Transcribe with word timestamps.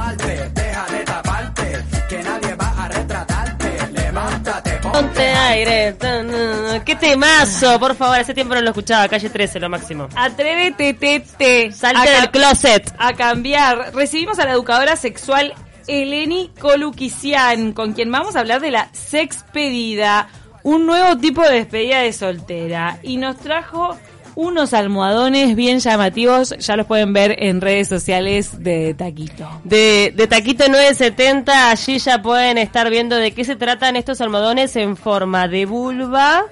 esmalte, 0.00 1.04
taparte, 1.04 1.84
que 2.08 2.22
nadie 2.22 2.54
va 2.54 2.84
a 2.84 2.88
retratarte. 2.88 3.92
Levántate, 3.92 4.70
ponte, 4.82 4.98
ponte 4.98 5.20
aire. 5.20 5.96
¡Qué 6.84 6.96
temazo! 6.96 7.78
Por 7.78 7.94
favor, 7.94 8.18
hace 8.18 8.34
tiempo 8.34 8.54
no 8.54 8.60
lo 8.62 8.70
escuchaba. 8.70 9.08
Calle 9.08 9.28
13, 9.28 9.60
lo 9.60 9.68
máximo. 9.68 10.08
Atrévete, 10.16 10.94
tete. 10.94 11.72
Salte 11.72 12.10
del 12.10 12.30
closet. 12.30 12.94
A 12.98 13.12
cambiar. 13.12 13.94
Recibimos 13.94 14.38
a 14.38 14.44
la 14.44 14.52
educadora 14.52 14.96
sexual 14.96 15.54
Eleni 15.86 16.50
Coluquisian, 16.60 17.72
con 17.72 17.92
quien 17.92 18.10
vamos 18.10 18.36
a 18.36 18.40
hablar 18.40 18.60
de 18.60 18.70
la 18.70 18.88
sexpedida, 18.92 20.28
un 20.62 20.86
nuevo 20.86 21.16
tipo 21.18 21.42
de 21.42 21.56
despedida 21.56 22.00
de 22.00 22.12
soltera. 22.12 22.98
Y 23.02 23.16
nos 23.16 23.36
trajo 23.36 23.98
unos 24.40 24.72
almohadones 24.72 25.54
bien 25.54 25.80
llamativos, 25.80 26.54
ya 26.58 26.74
los 26.74 26.86
pueden 26.86 27.12
ver 27.12 27.36
en 27.40 27.60
redes 27.60 27.88
sociales 27.88 28.62
de 28.62 28.94
Taquito. 28.94 29.46
De, 29.64 30.14
de 30.16 30.26
Taquito 30.26 30.66
970, 30.66 31.70
allí 31.70 31.98
ya 31.98 32.22
pueden 32.22 32.56
estar 32.56 32.88
viendo 32.88 33.16
de 33.16 33.32
qué 33.32 33.44
se 33.44 33.56
tratan 33.56 33.96
estos 33.96 34.18
almohadones 34.22 34.74
en 34.76 34.96
forma 34.96 35.46
de 35.46 35.66
vulva 35.66 36.46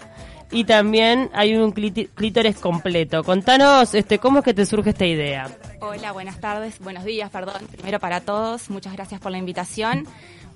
y 0.50 0.64
también 0.64 1.30
hay 1.32 1.56
un 1.56 1.72
clítoris 1.72 2.56
completo. 2.56 3.24
Contanos, 3.24 3.94
este, 3.94 4.18
¿cómo 4.18 4.40
es 4.40 4.44
que 4.44 4.52
te 4.52 4.66
surge 4.66 4.90
esta 4.90 5.06
idea? 5.06 5.48
Hola, 5.80 6.12
buenas 6.12 6.38
tardes, 6.40 6.80
buenos 6.80 7.04
días, 7.04 7.30
perdón, 7.30 7.66
primero 7.72 7.98
para 8.00 8.20
todos, 8.20 8.68
muchas 8.68 8.92
gracias 8.92 9.18
por 9.18 9.32
la 9.32 9.38
invitación. 9.38 10.06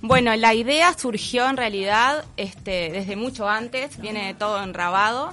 Bueno, 0.02 0.36
la 0.36 0.52
idea 0.52 0.92
surgió 0.98 1.48
en 1.48 1.56
realidad 1.56 2.26
este, 2.36 2.90
desde 2.90 3.16
mucho 3.16 3.48
antes, 3.48 3.98
viene 3.98 4.34
todo 4.34 4.62
enrabado. 4.62 5.32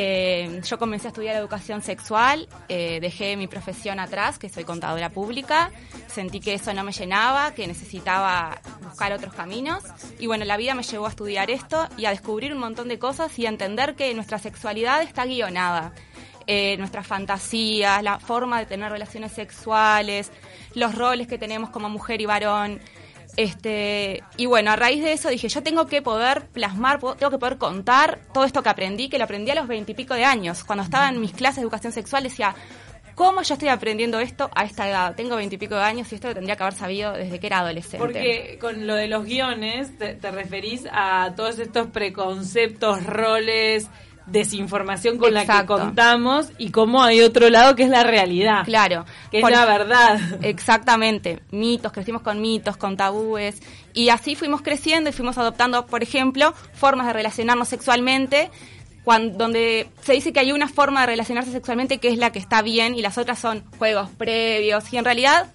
Eh, 0.00 0.60
yo 0.64 0.78
comencé 0.78 1.08
a 1.08 1.10
estudiar 1.10 1.34
educación 1.34 1.82
sexual, 1.82 2.48
eh, 2.68 3.00
dejé 3.00 3.36
mi 3.36 3.48
profesión 3.48 3.98
atrás, 3.98 4.38
que 4.38 4.48
soy 4.48 4.62
contadora 4.62 5.10
pública, 5.10 5.72
sentí 6.06 6.38
que 6.38 6.54
eso 6.54 6.72
no 6.72 6.84
me 6.84 6.92
llenaba, 6.92 7.52
que 7.52 7.66
necesitaba 7.66 8.60
buscar 8.80 9.12
otros 9.12 9.34
caminos 9.34 9.82
y 10.20 10.28
bueno, 10.28 10.44
la 10.44 10.56
vida 10.56 10.76
me 10.76 10.84
llevó 10.84 11.06
a 11.06 11.08
estudiar 11.08 11.50
esto 11.50 11.88
y 11.96 12.04
a 12.04 12.10
descubrir 12.10 12.52
un 12.52 12.60
montón 12.60 12.86
de 12.86 13.00
cosas 13.00 13.36
y 13.40 13.46
a 13.46 13.48
entender 13.48 13.96
que 13.96 14.14
nuestra 14.14 14.38
sexualidad 14.38 15.02
está 15.02 15.24
guionada 15.24 15.92
eh, 16.50 16.78
nuestras 16.78 17.06
fantasías, 17.06 18.02
la 18.02 18.18
forma 18.18 18.58
de 18.58 18.64
tener 18.64 18.90
relaciones 18.90 19.32
sexuales, 19.32 20.32
los 20.74 20.94
roles 20.94 21.26
que 21.26 21.36
tenemos 21.36 21.68
como 21.68 21.90
mujer 21.90 22.22
y 22.22 22.24
varón. 22.24 22.80
Este, 23.38 24.24
y 24.36 24.46
bueno, 24.46 24.72
a 24.72 24.76
raíz 24.76 25.00
de 25.00 25.12
eso 25.12 25.28
dije, 25.28 25.48
yo 25.48 25.62
tengo 25.62 25.86
que 25.86 26.02
poder 26.02 26.46
plasmar, 26.48 26.98
tengo 26.98 27.30
que 27.30 27.38
poder 27.38 27.56
contar 27.56 28.18
todo 28.34 28.42
esto 28.42 28.64
que 28.64 28.68
aprendí, 28.68 29.08
que 29.08 29.16
lo 29.16 29.24
aprendí 29.24 29.52
a 29.52 29.54
los 29.54 29.68
veintipico 29.68 30.14
de 30.14 30.24
años. 30.24 30.64
Cuando 30.64 30.82
estaba 30.82 31.08
en 31.08 31.20
mis 31.20 31.32
clases 31.32 31.58
de 31.58 31.62
educación 31.62 31.92
sexual 31.92 32.24
decía, 32.24 32.56
¿cómo 33.14 33.42
yo 33.42 33.54
estoy 33.54 33.68
aprendiendo 33.68 34.18
esto 34.18 34.50
a 34.56 34.64
esta 34.64 34.88
edad? 34.88 35.14
Tengo 35.14 35.36
veintipico 35.36 35.76
de 35.76 35.82
años 35.82 36.10
y 36.10 36.16
esto 36.16 36.26
lo 36.26 36.34
tendría 36.34 36.56
que 36.56 36.64
haber 36.64 36.74
sabido 36.74 37.12
desde 37.12 37.38
que 37.38 37.46
era 37.46 37.60
adolescente. 37.60 37.98
Porque 37.98 38.58
con 38.60 38.88
lo 38.88 38.96
de 38.96 39.06
los 39.06 39.24
guiones 39.24 39.96
te, 39.96 40.14
te 40.14 40.32
referís 40.32 40.88
a 40.90 41.32
todos 41.36 41.60
estos 41.60 41.86
preconceptos, 41.86 43.06
roles, 43.06 43.86
desinformación 44.30 45.18
con 45.18 45.34
la 45.34 45.46
que 45.46 45.66
contamos 45.66 46.48
y 46.58 46.70
cómo 46.70 47.02
hay 47.02 47.20
otro 47.20 47.48
lado 47.50 47.74
que 47.74 47.84
es 47.84 47.88
la 47.90 48.04
realidad. 48.04 48.64
Claro. 48.64 49.04
Que 49.30 49.38
es 49.40 49.50
la 49.50 49.64
verdad. 49.66 50.20
Exactamente, 50.42 51.40
mitos, 51.50 51.92
crecimos 51.92 52.22
con 52.22 52.40
mitos, 52.40 52.76
con 52.76 52.96
tabúes, 52.96 53.60
y 53.94 54.10
así 54.10 54.34
fuimos 54.36 54.62
creciendo 54.62 55.10
y 55.10 55.12
fuimos 55.12 55.38
adoptando, 55.38 55.86
por 55.86 56.02
ejemplo, 56.02 56.54
formas 56.74 57.06
de 57.06 57.12
relacionarnos 57.14 57.68
sexualmente, 57.68 58.50
cuan- 59.04 59.38
donde 59.38 59.88
se 60.02 60.12
dice 60.12 60.32
que 60.32 60.40
hay 60.40 60.52
una 60.52 60.68
forma 60.68 61.00
de 61.00 61.06
relacionarse 61.08 61.50
sexualmente 61.50 61.98
que 61.98 62.08
es 62.08 62.18
la 62.18 62.30
que 62.30 62.38
está 62.38 62.62
bien 62.62 62.94
y 62.94 63.02
las 63.02 63.18
otras 63.18 63.38
son 63.38 63.64
juegos 63.78 64.10
previos, 64.10 64.92
y 64.92 64.98
en 64.98 65.04
realidad 65.04 65.52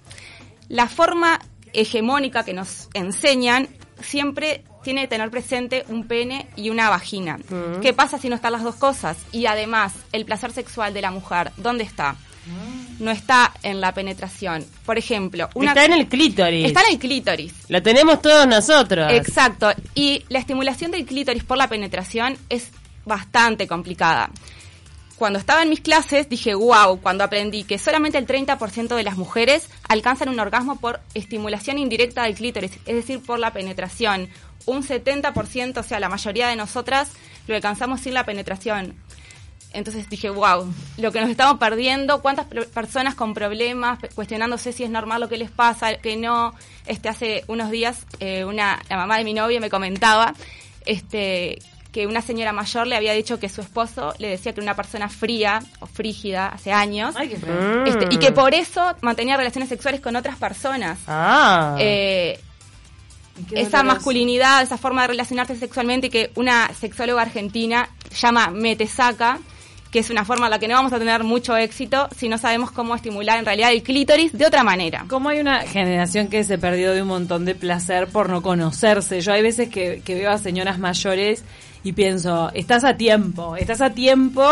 la 0.68 0.88
forma 0.88 1.38
hegemónica 1.72 2.44
que 2.44 2.52
nos 2.54 2.88
enseñan 2.94 3.68
siempre 4.00 4.64
tiene 4.84 5.00
que 5.02 5.08
tener 5.08 5.30
presente 5.30 5.84
un 5.88 6.06
pene 6.06 6.46
y 6.54 6.70
una 6.70 6.88
vagina. 6.90 7.38
¿Qué 7.82 7.92
pasa 7.92 8.18
si 8.18 8.28
no 8.28 8.36
están 8.36 8.52
las 8.52 8.62
dos 8.62 8.76
cosas? 8.76 9.16
Y 9.32 9.46
además, 9.46 9.92
el 10.12 10.24
placer 10.24 10.52
sexual 10.52 10.94
de 10.94 11.00
la 11.02 11.10
mujer, 11.10 11.50
¿dónde 11.56 11.82
está? 11.82 12.14
No 13.00 13.10
está 13.10 13.52
en 13.62 13.80
la 13.80 13.92
penetración. 13.92 14.64
Por 14.84 14.98
ejemplo, 14.98 15.48
una 15.54 15.70
Está 15.70 15.86
en 15.86 15.94
el 15.94 16.06
clítoris. 16.06 16.66
está 16.66 16.82
en 16.82 16.92
el 16.92 16.98
clítoris. 17.00 17.52
Lo 17.68 17.82
tenemos 17.82 18.22
todos 18.22 18.46
nosotros. 18.46 19.10
Exacto. 19.12 19.72
Y 19.94 20.24
la 20.28 20.38
estimulación 20.38 20.90
del 20.92 21.04
clítoris 21.06 21.42
por 21.42 21.56
la 21.56 21.68
penetración 21.68 22.36
es 22.48 22.70
bastante 23.04 23.66
complicada. 23.66 24.30
Cuando 25.24 25.38
estaba 25.38 25.62
en 25.62 25.70
mis 25.70 25.80
clases 25.80 26.28
dije, 26.28 26.54
wow, 26.54 27.00
cuando 27.00 27.24
aprendí 27.24 27.64
que 27.64 27.78
solamente 27.78 28.18
el 28.18 28.26
30% 28.26 28.94
de 28.94 29.02
las 29.02 29.16
mujeres 29.16 29.70
alcanzan 29.88 30.28
un 30.28 30.38
orgasmo 30.38 30.78
por 30.78 31.00
estimulación 31.14 31.78
indirecta 31.78 32.24
del 32.24 32.34
clítoris, 32.34 32.72
es 32.84 32.94
decir, 32.94 33.22
por 33.22 33.38
la 33.38 33.50
penetración. 33.50 34.28
Un 34.66 34.82
70%, 34.82 35.78
o 35.78 35.82
sea, 35.82 35.98
la 35.98 36.10
mayoría 36.10 36.48
de 36.48 36.56
nosotras 36.56 37.10
lo 37.46 37.54
alcanzamos 37.54 38.02
sin 38.02 38.12
la 38.12 38.26
penetración. 38.26 38.96
Entonces 39.72 40.10
dije, 40.10 40.28
wow, 40.28 40.70
lo 40.98 41.10
que 41.10 41.22
nos 41.22 41.30
estamos 41.30 41.58
perdiendo, 41.58 42.20
cuántas 42.20 42.44
personas 42.74 43.14
con 43.14 43.32
problemas, 43.32 44.00
cuestionándose 44.14 44.74
si 44.74 44.84
es 44.84 44.90
normal 44.90 45.22
lo 45.22 45.30
que 45.30 45.38
les 45.38 45.50
pasa, 45.50 45.94
que 45.94 46.18
no. 46.18 46.54
Este, 46.84 47.08
hace 47.08 47.44
unos 47.48 47.70
días, 47.70 48.06
eh, 48.20 48.44
una, 48.44 48.82
la 48.90 48.98
mamá 48.98 49.16
de 49.16 49.24
mi 49.24 49.32
novio 49.32 49.58
me 49.58 49.70
comentaba 49.70 50.34
este, 50.84 51.60
que 51.94 52.08
una 52.08 52.22
señora 52.22 52.52
mayor 52.52 52.88
le 52.88 52.96
había 52.96 53.12
dicho 53.12 53.38
que 53.38 53.48
su 53.48 53.60
esposo 53.60 54.14
le 54.18 54.28
decía 54.28 54.52
que 54.52 54.58
era 54.58 54.64
una 54.64 54.74
persona 54.74 55.08
fría 55.08 55.60
o 55.78 55.86
frígida 55.86 56.48
hace 56.48 56.72
años. 56.72 57.14
Ay, 57.16 57.28
qué 57.28 57.36
feo. 57.36 57.54
Mm. 57.54 57.86
este, 57.86 58.08
y 58.10 58.18
que 58.18 58.32
por 58.32 58.52
eso 58.52 58.96
mantenía 59.00 59.36
relaciones 59.36 59.68
sexuales 59.68 60.00
con 60.00 60.16
otras 60.16 60.36
personas. 60.36 60.98
Ah. 61.06 61.76
Eh, 61.78 62.40
esa 63.52 63.84
masculinidad, 63.84 64.62
esa 64.62 64.76
forma 64.76 65.02
de 65.02 65.08
relacionarse 65.08 65.54
sexualmente 65.54 66.10
que 66.10 66.32
una 66.34 66.68
sexóloga 66.74 67.22
argentina 67.22 67.88
llama 68.20 68.50
metesaca, 68.50 69.38
que 69.92 70.00
es 70.00 70.10
una 70.10 70.24
forma 70.24 70.46
en 70.46 70.50
la 70.50 70.58
que 70.58 70.66
no 70.66 70.74
vamos 70.74 70.92
a 70.92 70.98
tener 70.98 71.22
mucho 71.22 71.56
éxito 71.56 72.08
si 72.16 72.28
no 72.28 72.38
sabemos 72.38 72.72
cómo 72.72 72.96
estimular 72.96 73.38
en 73.38 73.44
realidad 73.44 73.70
el 73.70 73.84
clítoris 73.84 74.36
de 74.36 74.46
otra 74.46 74.64
manera. 74.64 75.04
Como 75.06 75.28
hay 75.28 75.38
una 75.38 75.60
generación 75.60 76.26
que 76.26 76.42
se 76.42 76.58
perdió 76.58 76.92
de 76.92 77.02
un 77.02 77.08
montón 77.08 77.44
de 77.44 77.54
placer 77.54 78.08
por 78.08 78.28
no 78.28 78.42
conocerse. 78.42 79.20
Yo 79.20 79.32
hay 79.32 79.42
veces 79.42 79.68
que, 79.68 80.02
que 80.04 80.16
veo 80.16 80.32
a 80.32 80.38
señoras 80.38 80.80
mayores 80.80 81.44
y 81.84 81.92
pienso, 81.92 82.50
estás 82.54 82.82
a 82.82 82.96
tiempo, 82.96 83.54
estás 83.56 83.80
a 83.80 83.90
tiempo 83.90 84.42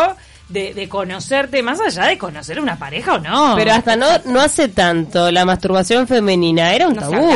de, 0.49 0.73
de 0.73 0.87
conocerte, 0.87 1.61
más 1.63 1.81
allá 1.81 2.05
de 2.05 2.17
conocer 2.17 2.59
una 2.59 2.77
pareja 2.77 3.15
o 3.15 3.19
no. 3.19 3.55
Pero 3.57 3.73
hasta 3.73 3.95
no, 3.95 4.05
no 4.25 4.39
hace 4.39 4.69
tanto 4.69 5.31
la 5.31 5.43
masturbación 5.43 6.07
femenina 6.07 6.73
era 6.73 6.87
un 6.87 6.95
No 6.95 7.01
se 7.01 7.11
tabú. 7.11 7.27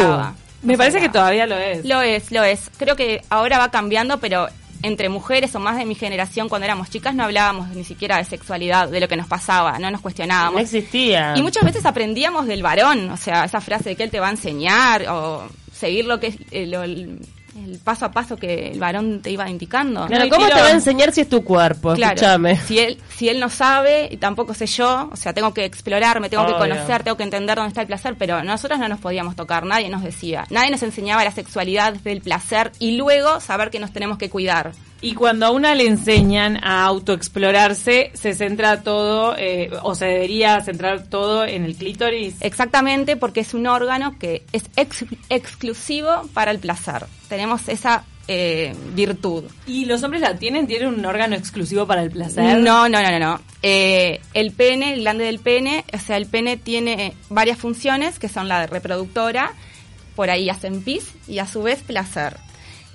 Me 0.61 0.73
No 0.73 0.73
se 0.73 0.77
parece 0.77 0.99
que 1.01 1.09
todavía 1.09 1.45
lo 1.47 1.57
es. 1.57 1.83
Lo 1.85 2.01
es, 2.01 2.31
lo 2.31 2.43
es. 2.43 2.69
Creo 2.77 2.95
que 2.95 3.21
ahora 3.29 3.57
va 3.59 3.71
cambiando, 3.71 4.19
pero 4.19 4.47
entre 4.83 5.09
mujeres 5.09 5.55
o 5.55 5.59
más 5.59 5.77
de 5.77 5.85
mi 5.85 5.95
generación, 5.95 6.49
cuando 6.49 6.65
éramos 6.65 6.89
chicas, 6.91 7.15
no 7.15 7.23
hablábamos 7.23 7.69
ni 7.69 7.83
siquiera 7.83 8.17
de 8.17 8.23
sexualidad, 8.25 8.87
de 8.89 8.99
lo 8.99 9.07
que 9.07 9.17
nos 9.17 9.25
pasaba, 9.27 9.73
no 9.79 9.89
nos 9.89 9.93
No 9.93 10.01
cuestionábamos. 10.03 10.61
existía. 10.61 11.33
Y 11.35 11.41
muchas 11.41 11.63
veces 11.63 11.83
aprendíamos 11.87 12.45
del 12.45 12.61
varón, 12.61 13.09
o 13.09 13.17
sea, 13.17 13.45
esa 13.45 13.59
frase 13.61 13.89
de 13.89 13.95
que 13.95 14.03
él 14.03 14.11
te 14.11 14.19
va 14.19 14.27
a 14.27 14.31
enseñar 14.31 15.07
o 15.09 15.47
seguir 15.73 16.05
lo 16.05 16.19
que 16.19 16.27
es 16.27 16.35
eh, 16.51 16.67
lo- 16.67 16.83
el, 17.65 17.71
el 17.73 17.79
paso 17.79 18.05
a 18.05 18.11
paso 18.11 18.37
que 18.37 18.69
el 18.71 18.79
varón 18.79 19.21
te 19.21 19.31
iba 19.31 19.49
indicando. 19.49 20.05
Claro, 20.07 20.29
¿cómo 20.29 20.45
tiro- 20.45 20.55
te 20.57 20.61
va 20.63 20.67
a 20.67 20.71
enseñar 20.71 21.11
si 21.11 21.21
es 21.21 21.29
tu 21.29 21.43
cuerpo? 21.43 21.93
Claro, 21.93 22.15
Escúchame. 22.15 22.57
si 22.61 22.79
él, 22.79 22.97
si 23.15 23.29
él 23.29 23.39
no 23.39 23.49
sabe 23.49 24.07
y 24.11 24.17
tampoco 24.17 24.53
sé 24.53 24.65
yo, 24.67 25.09
o 25.11 25.15
sea, 25.15 25.33
tengo 25.33 25.53
que 25.53 25.65
explorar, 25.65 26.19
me 26.19 26.29
tengo 26.29 26.45
que 26.45 26.53
conocer, 26.53 27.03
tengo 27.03 27.17
que 27.17 27.23
entender 27.23 27.55
dónde 27.57 27.69
está 27.69 27.81
el 27.81 27.87
placer, 27.87 28.15
pero 28.17 28.43
nosotros 28.43 28.79
no 28.79 28.87
nos 28.87 28.99
podíamos 28.99 29.35
tocar, 29.35 29.65
nadie 29.65 29.89
nos 29.89 30.03
decía, 30.03 30.45
nadie 30.49 30.71
nos 30.71 30.83
enseñaba 30.83 31.23
la 31.23 31.31
sexualidad 31.31 31.93
del 31.93 32.21
placer 32.21 32.71
y 32.79 32.97
luego 32.97 33.39
saber 33.39 33.69
que 33.69 33.79
nos 33.79 33.91
tenemos 33.91 34.17
que 34.17 34.29
cuidar. 34.29 34.71
Y 34.99 35.13
cuando 35.13 35.45
a 35.45 35.51
una 35.51 35.75
le 35.75 35.85
enseñan 35.85 36.57
a 36.63 36.83
autoexplorarse, 36.85 38.11
se 38.13 38.33
centra 38.33 38.81
todo, 38.81 39.35
eh, 39.37 39.69
o 39.83 39.93
se 39.93 40.05
debería 40.05 40.59
centrar 40.61 41.03
todo 41.03 41.45
en 41.45 41.63
el 41.65 41.75
clítoris. 41.75 42.35
Exactamente, 42.41 43.15
porque 43.15 43.41
es 43.41 43.53
un 43.53 43.67
órgano 43.67 44.17
que 44.17 44.43
es 44.51 44.63
ex- 44.75 45.05
exclusivo 45.29 46.27
para 46.33 46.51
el 46.51 46.59
placer. 46.59 47.05
Tenemos 47.29 47.69
esa 47.69 48.05
eh, 48.27 48.75
virtud. 48.93 49.43
¿Y 49.67 49.85
los 49.85 50.01
hombres 50.03 50.21
la 50.21 50.35
tienen? 50.37 50.67
¿Tienen 50.67 50.87
un 50.89 51.05
órgano 51.05 51.35
exclusivo 51.35 51.85
para 51.85 52.01
el 52.01 52.09
placer? 52.09 52.57
No, 52.59 52.89
no, 52.89 53.01
no, 53.01 53.11
no. 53.11 53.19
no. 53.19 53.41
Eh, 53.61 54.19
el 54.33 54.51
pene, 54.51 54.93
el 54.93 55.01
glande 55.01 55.25
del 55.25 55.39
pene, 55.39 55.85
o 55.93 55.99
sea, 55.99 56.17
el 56.17 56.25
pene 56.25 56.57
tiene 56.57 57.13
varias 57.29 57.57
funciones 57.57 58.19
que 58.19 58.29
son 58.29 58.47
la 58.47 58.61
de 58.61 58.67
reproductora, 58.67 59.53
por 60.15 60.29
ahí 60.29 60.49
hacen 60.49 60.81
pis 60.81 61.13
y 61.27 61.37
a 61.39 61.47
su 61.47 61.61
vez 61.61 61.83
placer. 61.83 62.37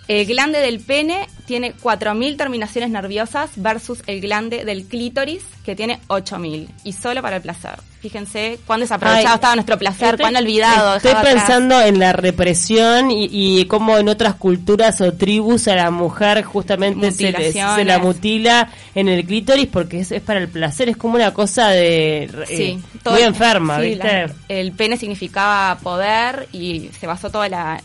El 0.08 0.26
glande 0.26 0.58
del 0.58 0.80
pene 0.80 1.28
tiene 1.52 1.74
4.000 1.82 2.38
terminaciones 2.38 2.88
nerviosas 2.88 3.50
versus 3.56 4.02
el 4.06 4.22
glande 4.22 4.64
del 4.64 4.86
clítoris 4.86 5.42
que 5.66 5.76
tiene 5.76 6.00
8.000 6.08 6.66
y 6.84 6.92
solo 6.94 7.20
para 7.20 7.36
el 7.36 7.42
placer. 7.42 7.72
Fíjense 8.00 8.58
cuán 8.66 8.80
desaprovechado 8.80 9.28
Ay, 9.28 9.34
estaba 9.34 9.54
nuestro 9.54 9.78
placer, 9.78 10.14
Estoy- 10.14 10.22
cuán 10.22 10.36
olvidado. 10.36 10.96
Estoy 10.96 11.10
atrás. 11.12 11.34
pensando 11.34 11.78
en 11.82 11.98
la 11.98 12.14
represión 12.14 13.10
y, 13.10 13.28
y 13.30 13.66
cómo 13.66 13.98
en 13.98 14.08
otras 14.08 14.34
culturas 14.36 14.98
o 15.02 15.12
tribus 15.12 15.68
a 15.68 15.74
la 15.76 15.90
mujer 15.90 16.42
justamente 16.42 17.12
se, 17.12 17.30
le- 17.32 17.52
se 17.52 17.84
la 17.84 17.98
mutila 17.98 18.70
en 18.94 19.08
el 19.08 19.24
clítoris 19.26 19.66
porque 19.66 20.00
es, 20.00 20.10
es 20.10 20.22
para 20.22 20.40
el 20.40 20.48
placer, 20.48 20.88
es 20.88 20.96
como 20.96 21.16
una 21.16 21.34
cosa 21.34 21.68
de 21.68 22.22
eh, 22.24 22.30
Sí, 22.46 22.82
todo- 23.02 23.12
muy 23.14 23.24
enferma, 23.24 23.76
sí, 23.78 23.90
¿viste? 23.90 24.04
la- 24.26 24.32
el 24.48 24.72
pene 24.72 24.96
significaba 24.96 25.78
poder 25.82 26.48
y 26.50 26.88
se 26.98 27.06
basó 27.06 27.28
toda 27.30 27.48
la 27.50 27.80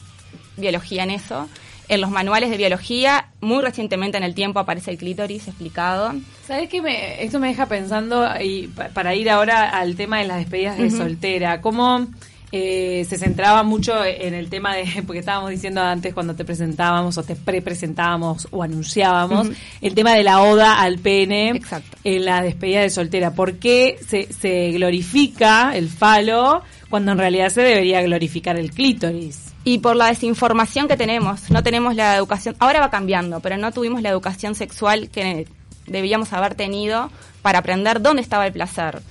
biología 0.56 1.04
en 1.04 1.12
eso. 1.12 1.48
En 1.90 2.02
los 2.02 2.10
manuales 2.12 2.50
de 2.50 2.58
biología, 2.58 3.28
muy 3.42 3.62
recientemente 3.62 4.18
en 4.18 4.24
el 4.24 4.36
tiempo 4.36 4.60
aparece 4.60 4.92
el 4.92 4.98
clítoris 4.98 5.48
explicado. 5.48 6.14
¿Sabes 6.46 6.68
qué? 6.70 6.82
Me, 6.82 7.24
esto 7.24 7.40
me 7.40 7.48
deja 7.48 7.66
pensando, 7.68 8.28
y 8.42 8.68
pa- 8.68 8.90
para 8.90 9.16
ir 9.16 9.30
ahora 9.30 9.70
al 9.70 9.96
tema 9.96 10.20
de 10.20 10.26
las 10.28 10.38
despedidas 10.38 10.78
de 10.78 10.90
soltera, 10.92 11.62
cómo 11.62 12.08
eh, 12.52 13.06
se 13.10 13.18
centraba 13.18 13.64
mucho 13.64 14.04
en 14.06 14.34
el 14.34 14.50
tema 14.50 14.76
de, 14.76 14.86
porque 15.06 15.20
estábamos 15.20 15.50
diciendo 15.50 15.82
antes 15.82 16.14
cuando 16.14 16.34
te 16.36 16.46
presentábamos 16.46 17.18
o 17.18 17.24
te 17.24 17.36
pre-presentábamos 17.36 18.48
o 18.52 18.64
anunciábamos, 18.64 19.50
el 19.82 19.94
tema 19.96 20.14
de 20.14 20.24
la 20.24 20.42
oda 20.42 20.82
al 20.82 20.98
pene 21.00 21.50
Exacto. 21.50 21.98
en 22.04 22.26
la 22.26 22.42
despedida 22.42 22.82
de 22.82 22.90
soltera. 22.90 23.32
¿Por 23.32 23.56
qué 23.60 23.98
se, 24.08 24.32
se 24.32 24.72
glorifica 24.72 25.72
el 25.76 25.90
falo 25.90 26.64
cuando 26.90 27.12
en 27.12 27.18
realidad 27.18 27.50
se 27.50 27.62
debería 27.62 28.02
glorificar 28.02 28.58
el 28.58 28.72
clítoris? 28.72 29.54
Y 29.64 29.80
por 29.80 29.96
la 29.96 30.08
desinformación 30.08 30.88
que 30.88 30.96
tenemos, 30.96 31.50
no 31.50 31.62
tenemos 31.62 31.96
la 31.96 32.16
educación, 32.16 32.56
ahora 32.60 32.80
va 32.80 32.90
cambiando, 32.90 33.42
pero 33.42 33.58
no 33.58 33.72
tuvimos 33.72 34.02
la 34.02 34.10
educación 34.10 34.56
sexual 34.56 35.10
que 35.10 35.48
debíamos 35.88 36.32
haber 36.34 36.56
tenido 36.56 37.10
para 37.42 37.60
aprender 37.60 38.02
dónde 38.02 38.22
estaba 38.22 38.46
el 38.48 38.54
placer. 38.54 39.02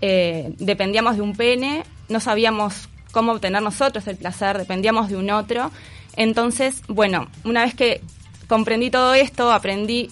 Eh, 0.00 0.52
dependíamos 0.58 1.16
de 1.16 1.22
un 1.22 1.34
pene, 1.34 1.84
no 2.08 2.20
sabíamos 2.20 2.88
cómo 3.12 3.32
obtener 3.32 3.62
nosotros 3.62 4.06
el 4.08 4.16
placer, 4.16 4.58
dependíamos 4.58 5.08
de 5.08 5.16
un 5.16 5.30
otro. 5.30 5.70
Entonces, 6.16 6.82
bueno, 6.88 7.28
una 7.44 7.64
vez 7.64 7.74
que 7.74 8.02
comprendí 8.48 8.90
todo 8.90 9.14
esto, 9.14 9.52
aprendí 9.52 10.10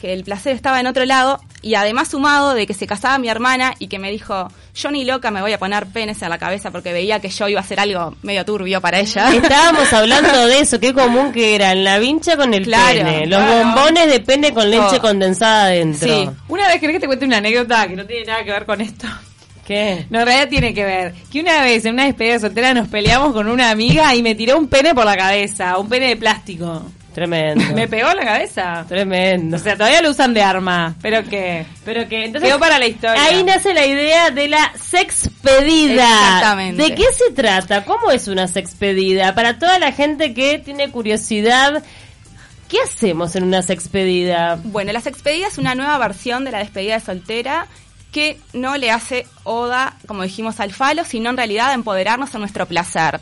que 0.00 0.12
el 0.14 0.24
placer 0.24 0.54
estaba 0.56 0.80
en 0.80 0.86
otro 0.86 1.04
lado 1.04 1.40
y 1.62 1.74
además 1.74 2.08
sumado 2.08 2.54
de 2.54 2.66
que 2.66 2.72
se 2.72 2.86
casaba 2.86 3.18
mi 3.18 3.28
hermana 3.28 3.74
y 3.78 3.88
que 3.88 3.98
me 3.98 4.10
dijo, 4.10 4.48
yo 4.74 4.90
ni 4.90 5.04
loca 5.04 5.30
me 5.30 5.42
voy 5.42 5.52
a 5.52 5.58
poner 5.58 5.86
penes 5.86 6.22
en 6.22 6.30
la 6.30 6.38
cabeza 6.38 6.70
porque 6.70 6.92
veía 6.92 7.20
que 7.20 7.28
yo 7.28 7.48
iba 7.48 7.60
a 7.60 7.62
hacer 7.62 7.78
algo 7.80 8.16
medio 8.22 8.44
turbio 8.46 8.80
para 8.80 8.98
ella. 8.98 9.30
Estábamos 9.34 9.92
hablando 9.92 10.46
de 10.46 10.60
eso, 10.60 10.80
qué 10.80 10.94
común 10.94 11.32
que 11.32 11.54
eran 11.54 11.84
la 11.84 11.98
vincha 11.98 12.36
con 12.36 12.54
el 12.54 12.64
Claro, 12.64 12.98
pene, 12.98 13.26
los 13.26 13.38
claro. 13.40 13.64
bombones 13.64 14.10
de 14.10 14.20
pene 14.20 14.54
con 14.54 14.70
leche 14.70 14.98
condensada 15.00 15.64
adentro. 15.64 16.08
Sí. 16.08 16.30
Una 16.48 16.66
vez 16.68 16.80
querés 16.80 16.94
que 16.94 17.00
te 17.00 17.06
cuente 17.06 17.26
una 17.26 17.36
anécdota 17.36 17.86
que 17.86 17.96
no 17.96 18.06
tiene 18.06 18.24
nada 18.24 18.42
que 18.42 18.50
ver 18.52 18.64
con 18.64 18.80
esto. 18.80 19.06
¿Qué? 19.66 20.06
No, 20.08 20.20
en 20.20 20.26
realidad 20.26 20.48
tiene 20.48 20.72
que 20.74 20.84
ver. 20.84 21.14
Que 21.30 21.40
una 21.40 21.60
vez 21.62 21.84
en 21.84 21.94
una 21.94 22.06
despedida 22.06 22.32
de 22.34 22.40
soltera 22.40 22.74
nos 22.74 22.88
peleamos 22.88 23.32
con 23.34 23.48
una 23.48 23.70
amiga 23.70 24.14
y 24.14 24.22
me 24.22 24.34
tiró 24.34 24.58
un 24.58 24.66
pene 24.68 24.94
por 24.94 25.04
la 25.04 25.16
cabeza, 25.16 25.76
un 25.78 25.88
pene 25.88 26.08
de 26.08 26.16
plástico. 26.16 26.90
Tremendo. 27.14 27.64
Me 27.74 27.88
pegó 27.88 28.12
la 28.14 28.24
cabeza. 28.24 28.84
Tremendo. 28.88 29.56
O 29.56 29.60
sea, 29.60 29.74
todavía 29.76 30.00
lo 30.02 30.10
usan 30.10 30.32
de 30.34 30.42
arma, 30.42 30.94
pero 31.02 31.24
que 31.24 31.66
Pero 31.84 32.08
que 32.08 32.24
entonces 32.24 32.48
quedó 32.48 32.58
para 32.60 32.78
la 32.78 32.86
historia. 32.86 33.22
ahí 33.22 33.42
nace 33.42 33.74
la 33.74 33.84
idea 33.86 34.30
de 34.30 34.48
la 34.48 34.72
sexpedida. 34.80 36.04
Exactamente. 36.04 36.82
¿De 36.82 36.94
qué 36.94 37.04
se 37.16 37.32
trata? 37.34 37.84
¿Cómo 37.84 38.10
es 38.10 38.28
una 38.28 38.46
sexpedida? 38.48 39.34
Para 39.34 39.58
toda 39.58 39.78
la 39.78 39.92
gente 39.92 40.34
que 40.34 40.58
tiene 40.58 40.90
curiosidad, 40.90 41.82
¿qué 42.68 42.78
hacemos 42.84 43.34
en 43.36 43.44
una 43.44 43.62
sexpedida? 43.62 44.58
Bueno, 44.62 44.92
la 44.92 45.00
sexpedida 45.00 45.48
es 45.48 45.58
una 45.58 45.74
nueva 45.74 45.98
versión 45.98 46.44
de 46.44 46.52
la 46.52 46.58
despedida 46.58 46.94
de 46.94 47.00
soltera 47.04 47.66
que 48.12 48.40
no 48.52 48.76
le 48.76 48.90
hace 48.90 49.26
oda, 49.44 49.96
como 50.06 50.22
dijimos, 50.24 50.58
al 50.60 50.72
falo, 50.72 51.04
sino 51.04 51.30
en 51.30 51.36
realidad 51.36 51.70
a 51.70 51.74
empoderarnos 51.74 52.34
en 52.34 52.40
nuestro 52.40 52.66
placer. 52.66 53.20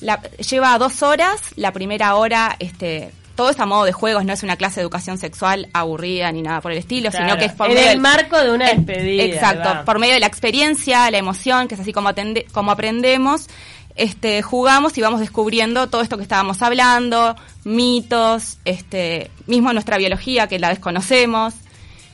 La- 0.00 0.20
lleva 0.38 0.76
dos 0.78 1.02
horas, 1.04 1.40
la 1.56 1.72
primera 1.72 2.16
hora, 2.16 2.56
este, 2.58 3.12
todo 3.34 3.50
es 3.50 3.58
a 3.60 3.66
modo 3.66 3.84
de 3.84 3.92
juegos, 3.92 4.24
no 4.24 4.32
es 4.32 4.42
una 4.42 4.56
clase 4.56 4.76
de 4.76 4.82
educación 4.82 5.18
sexual 5.18 5.68
aburrida 5.72 6.30
ni 6.32 6.42
nada 6.42 6.60
por 6.60 6.72
el 6.72 6.78
estilo, 6.78 7.10
Claro, 7.10 7.26
sino 7.26 7.38
que 7.38 7.46
es 7.46 7.52
por 7.52 7.68
en 7.68 7.74
medio 7.74 7.90
el 7.90 8.00
marco 8.00 8.38
de 8.40 8.50
una 8.52 8.68
despedida. 8.72 9.22
Exacto, 9.24 9.68
va. 9.68 9.84
por 9.84 9.98
medio 9.98 10.14
de 10.14 10.20
la 10.20 10.26
experiencia, 10.26 11.10
la 11.10 11.18
emoción, 11.18 11.66
que 11.68 11.74
es 11.74 11.80
así 11.80 11.92
como, 11.92 12.08
atende- 12.10 12.46
como 12.52 12.70
aprendemos, 12.70 13.48
este, 13.96 14.42
jugamos 14.42 14.96
y 14.98 15.00
vamos 15.02 15.20
descubriendo 15.20 15.88
todo 15.88 16.02
esto 16.02 16.16
que 16.16 16.22
estábamos 16.24 16.62
hablando, 16.62 17.36
mitos, 17.64 18.58
este, 18.64 19.30
mismo 19.46 19.72
nuestra 19.72 19.98
biología 19.98 20.46
que 20.48 20.58
la 20.58 20.68
desconocemos. 20.70 21.54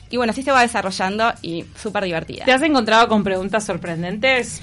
Y 0.09 0.17
bueno, 0.17 0.31
así 0.31 0.43
se 0.43 0.51
va 0.51 0.61
desarrollando 0.61 1.31
y 1.41 1.65
súper 1.81 2.03
divertida. 2.03 2.43
¿Te 2.45 2.51
has 2.51 2.61
encontrado 2.61 3.07
con 3.07 3.23
preguntas 3.23 3.65
sorprendentes? 3.65 4.61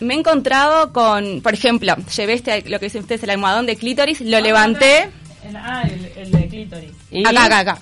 Me 0.00 0.14
he 0.14 0.18
encontrado 0.18 0.92
con, 0.92 1.40
por 1.42 1.54
ejemplo, 1.54 1.94
llevé 2.16 2.32
este, 2.32 2.62
lo 2.68 2.78
que 2.80 2.86
dicen 2.86 3.02
ustedes, 3.02 3.22
el 3.22 3.30
almohadón 3.30 3.66
de 3.66 3.76
clítoris, 3.76 4.20
lo 4.22 4.40
levanté, 4.40 5.10
ah, 5.56 5.82
el, 5.84 6.12
el 6.16 6.30
de 6.30 6.48
clítoris. 6.48 6.90
¿Y? 7.10 7.26
acá, 7.26 7.44
acá, 7.44 7.58
acá. 7.60 7.78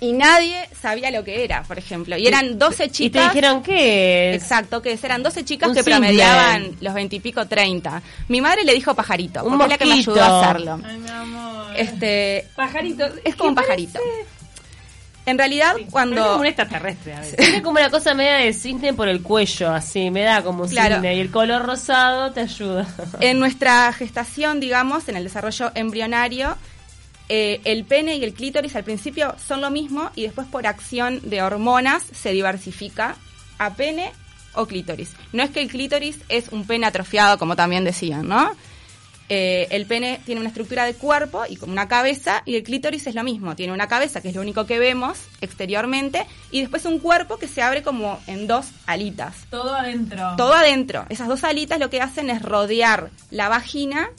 Y 0.00 0.12
nadie 0.12 0.68
sabía 0.78 1.10
lo 1.10 1.24
que 1.24 1.44
era, 1.44 1.62
por 1.62 1.78
ejemplo. 1.78 2.16
Y 2.18 2.26
eran 2.26 2.58
12 2.58 2.84
Y 2.84 2.86
te 2.88 2.92
chicas. 2.92 3.32
dijeron 3.32 3.62
qué 3.62 4.34
es. 4.34 4.42
Exacto, 4.42 4.82
que 4.82 4.98
eran 5.02 5.22
12 5.22 5.44
chicas 5.44 5.68
Un 5.70 5.74
que 5.74 5.84
promediaban 5.84 6.76
los 6.80 6.92
20 6.92 7.16
y 7.16 7.20
pico 7.20 7.46
30. 7.46 8.02
Mi 8.28 8.40
madre 8.40 8.64
le 8.64 8.74
dijo 8.74 8.94
pajarito, 8.94 9.42
Un 9.44 9.56
porque 9.56 9.64
es 9.64 9.70
la 9.70 9.78
que 9.78 9.86
me 9.86 9.92
ayudó 9.94 10.22
a 10.22 10.40
hacerlo. 10.40 10.80
Ay, 10.84 10.98
mi 10.98 11.08
amor. 11.08 11.66
Este, 11.76 12.48
pajarito. 12.54 13.06
es 13.24 13.34
como 13.36 13.50
un 13.50 13.54
¿Qué 13.56 13.62
pajarito. 13.62 13.92
parece? 13.94 14.34
En 15.26 15.38
realidad, 15.38 15.74
cuando 15.90 16.22
como 16.22 16.40
un 16.40 16.46
extraterrestre 16.46 17.14
a 17.14 17.20
veces. 17.20 17.36
Tiene 17.36 17.62
como 17.62 17.78
una 17.78 17.88
cosa 17.88 18.12
media 18.12 18.34
de 18.36 18.52
cisne 18.52 18.92
por 18.92 19.08
el 19.08 19.22
cuello, 19.22 19.70
así, 19.70 20.10
me 20.10 20.20
da 20.22 20.42
como 20.42 20.64
un 20.64 20.68
Claro. 20.68 20.96
cisne. 20.96 21.14
Y 21.16 21.20
el 21.20 21.30
color 21.30 21.62
rosado 21.64 22.30
te 22.32 22.40
ayuda. 22.40 22.86
en 23.20 23.38
nuestra 23.38 23.90
gestación, 23.94 24.60
digamos, 24.60 25.08
en 25.08 25.16
el 25.16 25.24
desarrollo 25.24 25.72
embrionario, 25.74 26.58
eh, 27.28 27.60
el 27.64 27.84
pene 27.84 28.16
y 28.16 28.24
el 28.24 28.34
clítoris 28.34 28.76
al 28.76 28.84
principio 28.84 29.34
son 29.46 29.60
lo 29.60 29.70
mismo 29.70 30.10
y 30.14 30.22
después 30.22 30.46
por 30.46 30.66
acción 30.66 31.20
de 31.22 31.42
hormonas 31.42 32.02
se 32.12 32.32
diversifica 32.32 33.16
a 33.58 33.74
pene 33.74 34.12
o 34.54 34.66
clítoris. 34.66 35.10
No 35.32 35.42
es 35.42 35.50
que 35.50 35.60
el 35.62 35.68
clítoris 35.68 36.18
es 36.28 36.48
un 36.50 36.66
pene 36.66 36.86
atrofiado, 36.86 37.38
como 37.38 37.56
también 37.56 37.84
decían, 37.84 38.28
¿no? 38.28 38.52
Eh, 39.30 39.68
el 39.70 39.86
pene 39.86 40.20
tiene 40.26 40.42
una 40.42 40.48
estructura 40.50 40.84
de 40.84 40.92
cuerpo 40.94 41.44
y 41.48 41.56
como 41.56 41.72
una 41.72 41.88
cabeza 41.88 42.42
y 42.44 42.56
el 42.56 42.62
clítoris 42.62 43.06
es 43.06 43.14
lo 43.14 43.24
mismo, 43.24 43.56
tiene 43.56 43.72
una 43.72 43.88
cabeza 43.88 44.20
que 44.20 44.28
es 44.28 44.34
lo 44.34 44.42
único 44.42 44.66
que 44.66 44.78
vemos 44.78 45.16
exteriormente 45.40 46.26
y 46.50 46.60
después 46.60 46.84
un 46.84 46.98
cuerpo 46.98 47.38
que 47.38 47.48
se 47.48 47.62
abre 47.62 47.82
como 47.82 48.20
en 48.26 48.46
dos 48.46 48.66
alitas 48.84 49.34
Todo 49.48 49.74
adentro. 49.74 50.34
todo 50.36 50.52
adentro. 50.52 51.06
Esas 51.08 51.26
dos 51.28 51.42
alitas 51.42 51.80
lo 51.80 51.88
que 51.88 52.02
hacen 52.02 52.28
es 52.28 52.42
rodear 52.42 53.10
la 53.30 53.48
vagina 53.48 54.10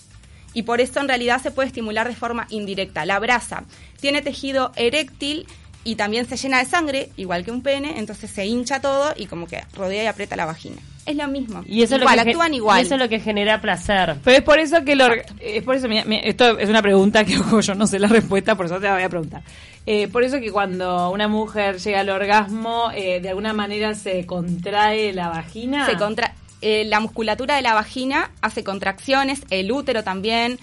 y 0.55 0.63
por 0.63 0.81
eso 0.81 1.00
en 1.00 1.07
realidad 1.07 1.39
se 1.39 1.51
puede 1.51 1.67
estimular 1.67 2.07
de 2.07 2.15
forma 2.15 2.47
indirecta. 2.50 3.05
La 3.05 3.19
brasa 3.19 3.65
tiene 4.01 4.24
tejido 4.24 4.71
eréctil 4.75 5.45
y 5.83 5.95
también 5.95 6.27
se 6.27 6.35
llena 6.38 6.57
de 6.57 6.65
sangre, 6.65 7.09
igual 7.15 7.45
que 7.45 7.51
un 7.51 7.62
pene, 7.62 8.00
entonces 8.00 8.31
se 8.31 8.47
hincha 8.47 8.81
todo 8.81 9.13
y 9.15 9.27
como 9.27 9.45
que 9.45 9.62
rodea 9.75 10.03
y 10.03 10.07
aprieta 10.07 10.35
la 10.35 10.45
vagina. 10.45 10.77
Es 11.05 11.15
lo 11.15 11.27
mismo. 11.27 11.63
Y 11.67 11.83
eso, 11.83 11.97
igual, 11.97 12.17
lo 12.17 12.24
que, 12.24 12.29
actúan 12.31 12.53
igual. 12.55 12.79
y 12.81 12.85
eso 12.88 12.95
es 12.95 13.00
lo 13.01 13.07
que 13.07 13.19
genera 13.19 13.62
placer. 13.62 14.15
Pero 14.24 14.38
es 14.38 14.43
por 14.43 14.57
eso 14.57 14.83
que 14.83 14.93
el 14.93 15.01
orga- 15.01 15.25
es 15.39 15.62
por 15.62 15.75
eso, 15.75 15.88
mira, 15.88 16.03
mira, 16.05 16.24
esto 16.24 16.57
es 16.57 16.67
una 16.67 16.81
pregunta 16.81 17.24
que 17.24 17.38
ojo, 17.39 17.59
yo 17.62 17.75
no 17.75 17.85
sé 17.85 18.00
la 18.00 18.07
respuesta, 18.07 18.55
por 18.55 18.65
eso 18.65 18.77
te 18.79 18.88
la 18.88 18.95
voy 18.95 19.03
a 19.03 19.09
preguntar. 19.09 19.43
Eh, 19.85 20.07
por 20.07 20.24
eso 20.24 20.39
que 20.39 20.51
cuando 20.51 21.12
una 21.12 21.27
mujer 21.27 21.77
llega 21.77 22.00
al 22.00 22.09
orgasmo, 22.09 22.89
eh, 22.95 23.19
de 23.21 23.29
alguna 23.29 23.53
manera 23.53 23.93
se 23.93 24.25
contrae 24.25 25.13
la 25.13 25.29
vagina. 25.29 25.85
Se 25.85 25.95
contra 25.95 26.33
eh, 26.62 26.85
la 26.85 27.00
musculatura 27.00 27.55
de 27.55 27.62
la 27.62 27.74
vagina 27.74 28.31
hace 28.41 28.63
contracciones, 28.63 29.41
el 29.50 29.71
útero 29.71 30.03
también. 30.03 30.59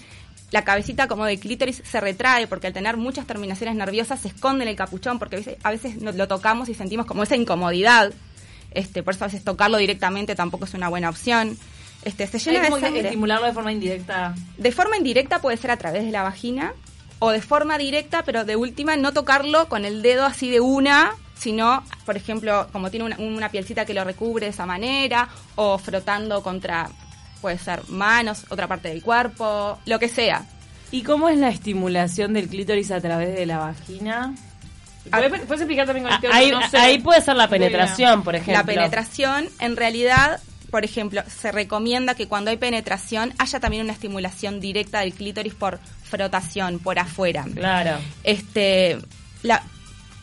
La 0.51 0.63
cabecita 0.63 1.07
como 1.07 1.25
de 1.25 1.39
clítoris 1.39 1.81
se 1.83 1.99
retrae 1.99 2.45
porque 2.45 2.67
al 2.67 2.73
tener 2.73 2.95
muchas 2.97 3.25
terminaciones 3.25 3.75
nerviosas 3.75 4.21
se 4.21 4.27
esconde 4.27 4.63
en 4.63 4.69
el 4.69 4.75
capuchón 4.75 5.17
porque 5.17 5.37
a 5.37 5.39
veces, 5.39 5.57
a 5.63 5.71
veces 5.71 6.01
lo 6.01 6.27
tocamos 6.27 6.69
y 6.69 6.75
sentimos 6.75 7.05
como 7.05 7.23
esa 7.23 7.35
incomodidad. 7.35 8.13
Este, 8.71 9.03
por 9.03 9.13
eso 9.13 9.23
a 9.23 9.27
veces 9.27 9.43
tocarlo 9.43 9.77
directamente 9.77 10.35
tampoco 10.35 10.65
es 10.65 10.73
una 10.73 10.89
buena 10.89 11.09
opción. 11.09 11.57
Este, 12.03 12.27
se 12.27 12.37
llena 12.39 12.69
de 12.69 12.79
sangre. 12.79 13.01
estimularlo 13.01 13.47
de 13.47 13.53
forma 13.53 13.71
indirecta. 13.71 14.35
De 14.57 14.71
forma 14.71 14.97
indirecta 14.97 15.39
puede 15.39 15.57
ser 15.57 15.71
a 15.71 15.77
través 15.77 16.03
de 16.03 16.11
la 16.11 16.23
vagina 16.23 16.73
o 17.19 17.31
de 17.31 17.41
forma 17.41 17.77
directa, 17.77 18.23
pero 18.23 18.43
de 18.43 18.55
última 18.55 18.97
no 18.97 19.13
tocarlo 19.13 19.69
con 19.69 19.85
el 19.85 20.01
dedo 20.01 20.25
así 20.25 20.49
de 20.49 20.59
una, 20.59 21.13
sino, 21.43 21.83
por 22.05 22.15
ejemplo, 22.15 22.67
como 22.71 22.89
tiene 22.89 23.05
una, 23.05 23.17
una 23.17 23.49
pielcita 23.49 23.85
que 23.85 23.93
lo 23.93 24.05
recubre 24.05 24.45
de 24.45 24.51
esa 24.51 24.65
manera, 24.65 25.27
o 25.55 25.77
frotando 25.77 26.41
contra, 26.41 26.89
puede 27.41 27.57
ser 27.57 27.81
manos, 27.89 28.45
otra 28.49 28.67
parte 28.67 28.87
del 28.87 29.01
cuerpo, 29.03 29.77
lo 29.85 29.99
que 29.99 30.07
sea. 30.07 30.45
¿Y 30.91 31.03
cómo 31.03 31.27
es 31.27 31.37
la 31.37 31.49
estimulación 31.49 32.31
del 32.33 32.47
clítoris 32.47 32.91
a 32.91 33.01
través 33.01 33.35
de 33.35 33.45
la 33.45 33.57
vagina? 33.57 34.33
Ah, 35.11 35.17
¿Puedes 35.17 35.41
puedes 35.41 35.61
explicar 35.61 35.85
también 35.85 36.05
con 36.05 36.13
el 36.13 36.31
Ah, 36.31 36.35
ahí, 36.37 36.51
No 36.51 36.69
sé. 36.69 36.77
ahí 36.77 36.99
puede 36.99 37.21
ser 37.21 37.35
la 37.35 37.49
penetración, 37.49 38.23
por 38.23 38.35
ejemplo. 38.35 38.53
La 38.53 38.63
penetración, 38.63 39.49
en 39.59 39.75
realidad, 39.75 40.39
por 40.71 40.85
ejemplo, 40.85 41.21
se 41.27 41.51
recomienda 41.51 42.15
que 42.15 42.27
cuando 42.29 42.51
hay 42.51 42.57
penetración 42.57 43.33
haya 43.37 43.59
también 43.59 43.83
una 43.83 43.91
estimulación 43.91 44.61
directa 44.61 45.01
del 45.01 45.13
clítoris 45.13 45.55
por 45.55 45.79
frotación, 46.03 46.79
por 46.79 46.99
afuera. 46.99 47.45
Claro. 47.53 47.97
Este, 48.23 48.97
la, 49.41 49.61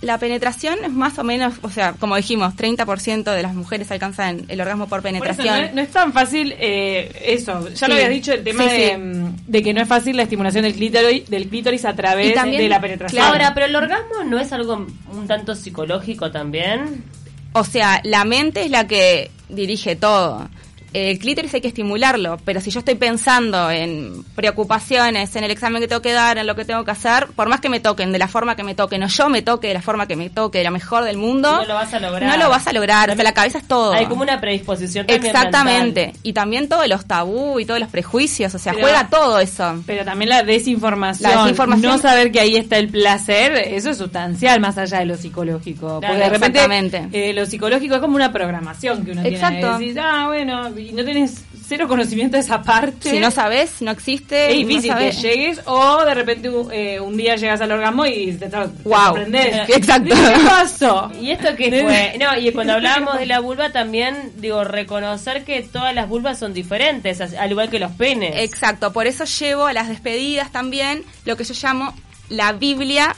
la 0.02 0.16
penetración 0.18 0.78
es 0.84 0.90
más 0.92 1.18
o 1.18 1.24
menos, 1.24 1.54
o 1.62 1.68
sea, 1.70 1.92
como 1.92 2.16
dijimos, 2.16 2.54
30% 2.54 3.34
de 3.34 3.42
las 3.42 3.54
mujeres 3.54 3.90
alcanzan 3.90 4.44
el 4.48 4.60
orgasmo 4.60 4.86
por 4.88 5.02
Por 5.02 5.10
eso, 5.10 5.20
penetración. 5.20 5.46
no, 5.46 5.54
es, 5.66 5.74
no 5.74 5.80
es 5.82 5.90
tan 5.90 6.12
fácil 6.12 6.54
eh, 6.58 7.12
eso. 7.24 7.68
Ya 7.70 7.86
lo 7.88 7.94
habías 7.94 8.08
dicho, 8.10 8.32
el 8.32 8.42
tema 8.42 8.64
Sí, 8.64 8.70
de, 8.70 8.88
sí. 8.88 9.42
de 9.46 9.62
que 9.62 9.74
no 9.74 9.82
es 9.82 9.88
fácil 9.88 10.16
la 10.16 10.22
estimulación 10.22 10.62
del 10.64 10.74
clítoris, 10.74 11.28
del 11.28 11.48
clítoris 11.48 11.84
a 11.84 11.94
través 11.94 12.32
también, 12.34 12.62
de 12.62 12.68
la 12.68 12.80
penetración. 12.80 13.20
claro. 13.20 13.34
Ahora, 13.34 13.52
pero 13.54 13.66
el 13.66 13.76
orgasmo 13.76 14.24
no 14.26 14.38
es 14.38 14.52
algo 14.52 14.86
un 15.12 15.26
tanto 15.26 15.54
psicológico 15.54 16.30
también. 16.30 17.04
O 17.52 17.64
sea, 17.64 18.00
la 18.04 18.24
mente 18.24 18.64
es 18.64 18.70
la 18.70 18.86
que 18.86 19.30
dirige 19.48 19.96
todo. 19.96 20.48
El 20.92 21.18
clítoris 21.18 21.52
hay 21.54 21.60
que 21.60 21.68
estimularlo, 21.68 22.38
pero 22.44 22.60
si 22.60 22.70
yo 22.70 22.80
estoy 22.80 22.94
pensando 22.96 23.70
en 23.70 24.24
preocupaciones, 24.34 25.34
en 25.36 25.44
el 25.44 25.50
examen 25.50 25.80
que 25.80 25.88
tengo 25.88 26.02
que 26.02 26.12
dar, 26.12 26.38
en 26.38 26.46
lo 26.46 26.54
que 26.56 26.64
tengo 26.64 26.84
que 26.84 26.90
hacer, 26.90 27.28
por 27.28 27.48
más 27.48 27.60
que 27.60 27.68
me 27.68 27.80
toquen 27.80 28.12
de 28.12 28.18
la 28.18 28.28
forma 28.28 28.56
que 28.56 28.62
me 28.64 28.74
toquen, 28.74 29.02
o 29.02 29.06
yo 29.06 29.28
me 29.28 29.42
toque 29.42 29.68
de 29.68 29.74
la 29.74 29.82
forma 29.82 30.06
que 30.06 30.16
me 30.16 30.30
toque, 30.30 30.58
de 30.58 30.64
la 30.64 30.70
mejor 30.70 31.04
del 31.04 31.16
mundo, 31.16 31.56
no 31.58 31.64
lo 31.64 31.74
vas 31.74 31.92
a 31.94 32.00
lograr. 32.00 32.30
No 32.30 32.36
lo 32.44 32.50
vas 32.50 32.66
a 32.66 32.72
lograr, 32.72 33.10
o 33.10 33.14
sea, 33.14 33.24
la 33.24 33.32
cabeza 33.34 33.58
es 33.58 33.66
todo. 33.68 33.92
Hay 33.92 34.06
como 34.06 34.22
una 34.22 34.40
predisposición 34.40 35.06
también 35.06 35.26
Exactamente, 35.26 36.00
mental. 36.06 36.20
y 36.22 36.32
también 36.32 36.68
todos 36.68 36.88
los 36.88 37.06
tabú 37.06 37.58
y 37.60 37.64
todos 37.64 37.80
los 37.80 37.88
prejuicios, 37.88 38.54
o 38.54 38.58
sea, 38.58 38.72
Pero- 38.72 38.86
juega 38.86 39.08
todo 39.08 39.40
eso. 39.40 39.82
Pero 39.86 40.04
también 40.04 40.28
la 40.28 40.42
desinformación, 40.42 41.30
La 41.30 41.44
desinformación- 41.44 41.92
no 41.92 41.98
saber 41.98 42.32
que 42.32 42.40
ahí 42.40 42.56
está 42.56 42.78
el 42.78 42.88
placer, 42.88 43.52
eso 43.52 43.90
es 43.90 43.98
sustancial 43.98 44.60
más 44.60 44.76
allá 44.78 44.98
de 44.98 45.06
lo 45.06 45.16
psicológico. 45.16 46.00
Claro, 46.00 46.14
Porque 46.14 46.16
de 46.24 46.30
repente 46.30 47.08
eh, 47.12 47.32
lo 47.32 47.46
psicológico 47.46 47.94
es 47.96 48.00
como 48.00 48.16
una 48.16 48.32
programación 48.32 49.04
que 49.04 49.12
uno 49.12 49.22
Exacto. 49.24 49.76
tiene. 49.76 49.78
Decís, 49.78 49.96
ah, 50.02 50.24
bueno, 50.28 50.70
y 50.88 50.92
no 50.92 51.04
tenés 51.04 51.44
cero 51.66 51.86
conocimiento 51.86 52.36
de 52.36 52.42
esa 52.42 52.62
parte. 52.62 53.10
Si 53.10 53.20
no 53.20 53.30
sabes, 53.30 53.80
no 53.80 53.90
existe. 53.92 54.50
es 54.50 54.62
no 54.62 54.66
difícil 54.68 54.90
que 54.94 55.12
sabes. 55.12 55.22
llegues 55.22 55.60
o 55.66 56.04
de 56.04 56.14
repente 56.14 56.48
un- 56.50 56.72
eh, 56.72 56.98
un 56.98 57.16
día 57.16 57.36
llegas 57.36 57.60
al 57.60 57.70
orgasmo 57.70 58.06
y 58.06 58.32
te, 58.32 58.48
te 58.48 58.56
Wow. 58.84 59.16
Exacto. 59.68 60.14
¿Qué 60.14 60.40
pasó? 60.44 61.12
¿Y 61.20 61.30
esto 61.30 61.48
qué 61.56 61.70
fue? 61.82 62.18
No, 62.18 62.36
y 62.38 62.50
cuando 62.52 62.72
hablábamos 62.74 63.18
de 63.18 63.26
la 63.26 63.40
vulva 63.40 63.70
también, 63.70 64.32
digo, 64.38 64.64
reconocer 64.64 65.44
que 65.44 65.62
todas 65.62 65.94
las 65.94 66.08
vulvas 66.08 66.38
son 66.38 66.52
diferentes, 66.54 67.20
al 67.20 67.50
igual 67.50 67.70
que 67.70 67.78
los 67.78 67.92
penes. 67.92 68.34
Exacto, 68.36 68.92
por 68.92 69.06
eso 69.06 69.24
llevo 69.24 69.66
a 69.66 69.72
las 69.72 69.88
despedidas 69.88 70.50
también 70.50 71.04
lo 71.24 71.36
que 71.36 71.44
yo 71.44 71.54
llamo 71.62 71.94
la 72.30 72.52
Biblia, 72.52 73.14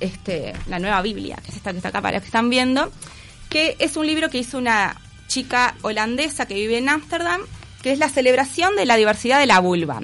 este, 0.00 0.52
la 0.68 0.78
nueva 0.78 1.02
Biblia, 1.02 1.36
que 1.44 1.50
es 1.50 1.56
esta 1.56 1.70
que 1.70 1.76
está 1.78 1.88
acá 1.90 2.00
para 2.02 2.14
los 2.16 2.22
que 2.22 2.26
están 2.28 2.50
viendo, 2.50 2.90
que 3.48 3.76
es 3.78 3.96
un 3.96 4.06
libro 4.06 4.28
que 4.28 4.38
hizo 4.38 4.58
una 4.58 5.00
chica 5.26 5.74
holandesa 5.82 6.46
que 6.46 6.54
vive 6.54 6.78
en 6.78 6.88
Ámsterdam, 6.88 7.40
que 7.82 7.92
es 7.92 7.98
la 7.98 8.08
celebración 8.08 8.76
de 8.76 8.86
la 8.86 8.96
diversidad 8.96 9.38
de 9.38 9.46
la 9.46 9.60
vulva. 9.60 10.00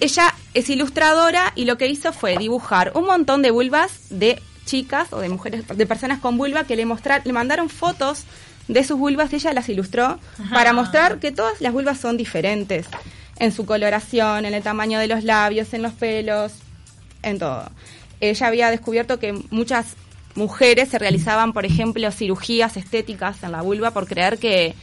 Ella 0.00 0.34
es 0.54 0.68
ilustradora 0.70 1.52
y 1.54 1.64
lo 1.64 1.78
que 1.78 1.86
hizo 1.86 2.12
fue 2.12 2.36
dibujar 2.36 2.92
un 2.94 3.04
montón 3.04 3.42
de 3.42 3.50
vulvas 3.50 3.92
de 4.10 4.40
chicas 4.64 5.12
o 5.12 5.20
de 5.20 5.28
mujeres, 5.28 5.64
de 5.68 5.86
personas 5.86 6.18
con 6.20 6.36
vulva 6.36 6.64
que 6.64 6.76
le 6.76 6.86
mostrar, 6.86 7.22
le 7.24 7.32
mandaron 7.32 7.68
fotos 7.68 8.24
de 8.68 8.82
sus 8.82 8.98
vulvas 8.98 9.32
y 9.32 9.36
ella 9.36 9.52
las 9.52 9.68
ilustró 9.68 10.18
para 10.50 10.72
mostrar 10.72 11.18
que 11.20 11.32
todas 11.32 11.60
las 11.60 11.72
vulvas 11.72 11.98
son 11.98 12.16
diferentes 12.16 12.86
en 13.38 13.52
su 13.52 13.66
coloración, 13.66 14.46
en 14.46 14.54
el 14.54 14.62
tamaño 14.62 14.98
de 14.98 15.06
los 15.06 15.24
labios, 15.24 15.74
en 15.74 15.82
los 15.82 15.92
pelos, 15.92 16.52
en 17.22 17.38
todo. 17.38 17.70
Ella 18.20 18.46
había 18.46 18.70
descubierto 18.70 19.18
que 19.18 19.32
muchas 19.50 19.96
mujeres 20.34 20.88
se 20.88 20.98
realizaban, 20.98 21.52
por 21.52 21.64
ejemplo, 21.64 22.10
cirugías 22.10 22.76
estéticas 22.76 23.42
en 23.42 23.52
la 23.52 23.62
vulva 23.62 23.90
por 23.92 24.06
creer 24.06 24.38
que 24.38 24.74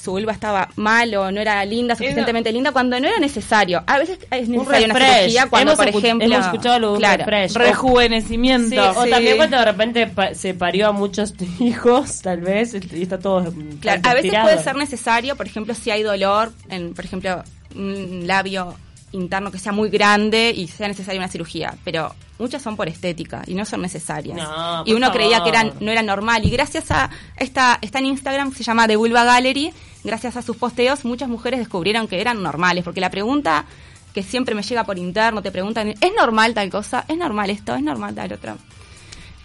su 0.00 0.10
vulva 0.10 0.32
estaba 0.32 0.68
mal 0.76 1.14
o 1.14 1.30
no 1.30 1.40
era 1.40 1.64
linda, 1.64 1.94
suficientemente 1.94 2.52
linda, 2.52 2.72
cuando 2.72 2.98
no 3.00 3.06
era 3.08 3.18
necesario. 3.18 3.82
A 3.86 3.98
veces 3.98 4.18
es 4.30 4.48
Un 4.48 4.56
necesaria 4.56 4.86
una 4.86 4.94
cirugía 5.18 5.46
cuando, 5.46 5.72
Hemos 5.72 5.84
por 5.86 5.88
ejemplo... 5.96 6.26
hemos 6.26 6.44
escuchado 6.44 6.78
lo 6.78 6.86
de 6.88 6.92
un 6.94 6.98
claro, 6.98 7.24
refresh. 7.24 7.54
Rejuvenecimiento. 7.56 8.68
Sí, 8.70 8.78
o 8.98 9.04
Sí. 9.04 9.10
también 9.10 9.36
cuando 9.38 9.56
de 9.58 9.64
repente 9.64 10.06
pa- 10.08 10.34
se 10.34 10.52
parió 10.52 10.88
a 10.88 10.92
muchos 10.92 11.32
hijos, 11.60 12.20
tal 12.20 12.40
vez, 12.42 12.74
y 12.74 13.02
está 13.02 13.18
todo 13.18 13.50
Claro, 13.80 14.02
a 14.04 14.14
veces 14.14 14.32
puede 14.42 14.62
ser 14.62 14.76
necesario, 14.76 15.36
por 15.36 15.46
ejemplo, 15.46 15.74
si 15.74 15.90
hay 15.90 16.02
dolor, 16.02 16.52
en, 16.68 16.92
por 16.92 17.04
ejemplo, 17.04 17.42
un 17.74 18.26
labio 18.26 18.74
interno 19.14 19.50
que 19.50 19.58
sea 19.58 19.72
muy 19.72 19.88
grande 19.90 20.52
y 20.54 20.68
sea 20.68 20.88
necesaria 20.88 21.20
una 21.20 21.28
cirugía, 21.28 21.74
pero 21.84 22.14
muchas 22.38 22.60
son 22.62 22.76
por 22.76 22.88
estética 22.88 23.42
y 23.46 23.54
no 23.54 23.64
son 23.64 23.80
necesarias. 23.82 24.36
No, 24.36 24.82
y 24.86 24.92
uno 24.92 25.10
creía 25.12 25.42
que 25.42 25.48
eran, 25.48 25.72
no 25.80 25.90
era 25.90 26.02
normal 26.02 26.44
y 26.44 26.50
gracias 26.50 26.90
a 26.90 27.08
esta 27.36 27.78
está 27.80 27.98
en 28.00 28.06
Instagram 28.06 28.52
se 28.52 28.62
llama 28.64 28.86
The 28.86 28.96
Vulva 28.96 29.24
Gallery, 29.24 29.72
gracias 30.02 30.36
a 30.36 30.42
sus 30.42 30.56
posteos 30.56 31.04
muchas 31.04 31.28
mujeres 31.28 31.60
descubrieron 31.60 32.08
que 32.08 32.20
eran 32.20 32.42
normales, 32.42 32.84
porque 32.84 33.00
la 33.00 33.10
pregunta 33.10 33.64
que 34.12 34.22
siempre 34.22 34.54
me 34.54 34.62
llega 34.62 34.84
por 34.84 34.98
interno, 34.98 35.42
te 35.42 35.50
preguntan, 35.50 35.88
¿es 35.88 36.12
normal 36.16 36.54
tal 36.54 36.70
cosa? 36.70 37.04
¿Es 37.08 37.16
normal 37.16 37.50
esto? 37.50 37.74
¿Es 37.74 37.82
normal 37.82 38.14
tal 38.14 38.32
otro? 38.32 38.56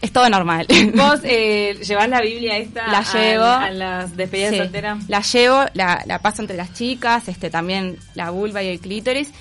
Es 0.01 0.13
todo 0.13 0.29
normal. 0.29 0.65
Vos 0.95 1.19
eh, 1.23 1.77
llevás 1.85 2.07
la 2.07 2.21
Biblia 2.21 2.55
esta 2.57 2.88
La 2.88 2.99
a- 2.99 3.13
llevo. 3.13 3.43
a, 3.43 3.69
las 3.71 4.15
despedidas 4.15 4.51
Sí, 4.51 4.57
solteras. 4.59 5.09
La 5.09 5.21
llevo, 5.21 5.65
la, 5.73 6.03
la 6.05 6.19
paso 6.19 6.41
entre 6.41 6.55
las 6.55 6.73
chicas, 6.73 7.27
este 7.27 7.49
también 7.49 7.97
la 8.15 8.29
vulva 8.29 8.63
y 8.63 8.67
el 8.69 8.79
clítoris. 8.79 9.31